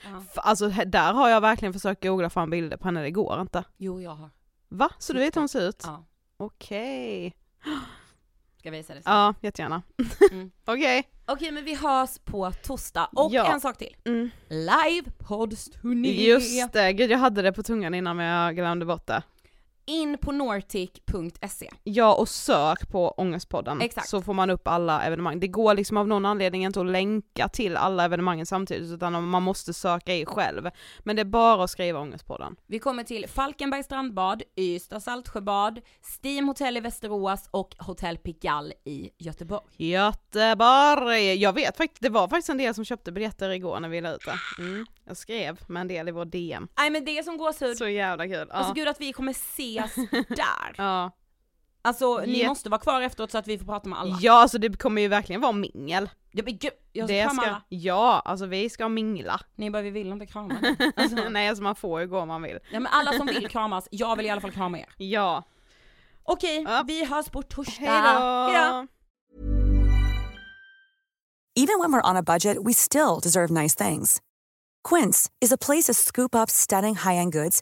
Ja. 0.03 0.23
Alltså 0.35 0.67
där 0.69 1.13
har 1.13 1.29
jag 1.29 1.41
verkligen 1.41 1.73
försökt 1.73 2.03
googla 2.03 2.29
fram 2.29 2.49
bilder 2.49 2.77
på 2.77 2.87
henne, 2.87 3.01
det 3.01 3.11
går 3.11 3.41
inte. 3.41 3.63
Jo, 3.77 4.01
jag 4.01 4.11
har. 4.11 4.29
Va? 4.69 4.89
Så 4.99 5.13
du 5.13 5.19
vet 5.19 5.35
hur 5.35 5.41
hon 5.41 5.49
ser 5.49 5.69
ut? 5.69 5.83
Ja. 5.85 6.05
Okej. 6.41 7.33
Ska 8.57 8.67
jag 8.67 8.71
visa 8.71 8.93
det 8.93 9.01
sen? 9.03 9.13
Ja, 9.13 9.33
jättegärna. 9.41 9.81
Mm. 10.31 10.51
Okej. 10.65 11.09
Okej, 11.25 11.51
men 11.51 11.65
vi 11.65 11.75
hörs 11.75 12.19
på 12.25 12.51
torsdag. 12.51 13.09
Och 13.11 13.33
Ja. 13.33 13.53
en 13.53 13.61
sak 13.61 13.77
till. 13.77 13.95
Mm. 14.05 14.29
Live-poddsturné! 14.49 16.07
Just 16.11 16.73
det, 16.73 16.93
gud 16.93 17.11
jag 17.11 17.17
hade 17.17 17.41
det 17.41 17.53
på 17.53 17.63
tungan 17.63 17.93
innan 17.93 18.17
men 18.17 18.25
jag 18.25 18.55
glömde 18.55 18.85
bort 18.85 19.07
det. 19.07 19.23
In 19.91 20.17
på 20.17 20.31
nortic.se. 20.31 21.69
Ja 21.83 22.15
och 22.15 22.29
sök 22.29 22.89
på 22.89 23.11
Ångestpodden 23.11 23.81
Exakt. 23.81 24.09
så 24.09 24.21
får 24.21 24.33
man 24.33 24.49
upp 24.49 24.67
alla 24.67 25.03
evenemang. 25.03 25.39
Det 25.39 25.47
går 25.47 25.73
liksom 25.73 25.97
av 25.97 26.07
någon 26.07 26.25
anledning 26.25 26.63
inte 26.65 26.81
att 26.81 26.85
länka 26.85 27.47
till 27.47 27.77
alla 27.77 28.05
evenemangen 28.05 28.45
samtidigt 28.45 28.91
utan 28.91 29.23
man 29.27 29.43
måste 29.43 29.73
söka 29.73 30.15
i 30.15 30.25
själv. 30.25 30.69
Men 30.99 31.15
det 31.15 31.21
är 31.21 31.25
bara 31.25 31.63
att 31.63 31.69
skriva 31.69 31.99
Ångestpodden. 31.99 32.55
Vi 32.67 32.79
kommer 32.79 33.03
till 33.03 33.27
Falkenbergs 33.27 33.85
strandbad, 33.85 34.43
Ystad 34.55 34.99
Saltsjöbad, 34.99 35.81
Steam 36.21 36.47
Hotel 36.47 36.77
i 36.77 36.79
Västerås 36.79 37.49
och 37.51 37.75
Hotell 37.79 38.17
Pigalle 38.17 38.73
i 38.85 39.09
Göteborg. 39.17 39.63
Göteborg! 39.77 41.33
Jag 41.33 41.53
vet 41.53 41.77
faktiskt, 41.77 42.01
det 42.01 42.09
var 42.09 42.27
faktiskt 42.27 42.49
en 42.49 42.57
del 42.57 42.73
som 42.73 42.85
köpte 42.85 43.11
biljetter 43.11 43.49
igår 43.49 43.79
när 43.79 43.89
vi 43.89 44.01
la 44.01 44.11
ut 44.11 44.25
det. 44.25 44.63
Mm. 44.63 44.85
Jag 45.05 45.17
skrev 45.17 45.59
med 45.67 45.81
en 45.81 45.87
del 45.87 46.09
i 46.09 46.11
vår 46.11 46.25
DM. 46.25 46.67
Nej 46.77 46.89
men 46.89 47.05
det 47.05 47.17
är 47.17 47.23
som 47.23 47.37
gåshud. 47.37 47.77
Så 47.77 47.87
jävla 47.87 48.27
kul. 48.27 48.47
Ja. 48.49 48.55
Alltså 48.55 48.73
gud 48.73 48.87
att 48.87 49.01
vi 49.01 49.13
kommer 49.13 49.33
ses 49.85 50.09
där. 50.27 50.73
ja. 50.77 51.11
Alltså 51.83 52.17
ni 52.17 52.31
Jätte- 52.37 52.47
måste 52.49 52.69
vara 52.69 52.81
kvar 52.81 53.01
efteråt 53.01 53.31
så 53.31 53.37
att 53.37 53.47
vi 53.47 53.57
får 53.57 53.65
prata 53.65 53.89
med 53.89 53.99
alla. 53.99 54.17
ja, 54.21 54.33
alltså 54.33 54.57
det 54.57 54.79
kommer 54.81 55.01
ju 55.01 55.07
verkligen 55.07 55.41
vara 55.41 55.51
mingel. 55.51 56.09
Ja, 56.31 56.43
men 56.45 56.57
gud, 56.57 56.71
jag 56.91 57.07
ska 57.09 57.15
Det 57.15 57.23
krama 57.23 57.41
ska, 57.41 57.49
alla. 57.51 57.61
ja, 57.69 58.21
alltså 58.25 58.45
vi 58.45 58.69
ska 58.69 58.89
mingla. 58.89 59.39
Ni 59.55 59.71
bara, 59.71 59.81
vi 59.81 59.89
vill 59.89 60.07
inte 60.11 60.25
krama. 60.25 60.55
Alltså, 60.95 61.29
Nej, 61.29 61.49
alltså 61.49 61.63
man 61.63 61.75
får 61.75 62.01
ju 62.01 62.07
gå 62.07 62.19
om 62.19 62.27
man 62.27 62.41
vill. 62.41 62.59
ja, 62.71 62.79
men 62.79 62.87
alla 62.93 63.13
som 63.13 63.27
vill 63.27 63.47
kramas, 63.49 63.87
jag 63.91 64.15
vill 64.15 64.25
i 64.25 64.29
alla 64.29 64.41
fall 64.41 64.51
krama 64.51 64.79
er. 64.79 64.89
Ja. 64.97 65.43
Okej, 66.23 66.61
Ja. 66.67 66.83
vi 66.87 67.05
hörs 67.05 67.29
på 67.29 67.41
torsdag. 67.41 67.85
Hejdå! 67.85 68.51
Hejdå! 68.51 68.87
Even 71.55 71.79
when 71.79 71.91
we're 71.91 72.09
on 72.11 72.17
a 72.17 72.23
budget, 72.23 72.57
we 72.67 72.73
still 72.73 73.19
deserve 73.23 73.49
nice 73.63 73.75
things. 73.75 74.21
Quince 74.89 75.29
is 75.41 75.51
a 75.51 75.57
place 75.57 75.87
to 75.87 75.93
scoop 75.93 76.35
up 76.35 76.49
stunning 76.49 76.95
high-end 76.95 77.33
goods 77.33 77.61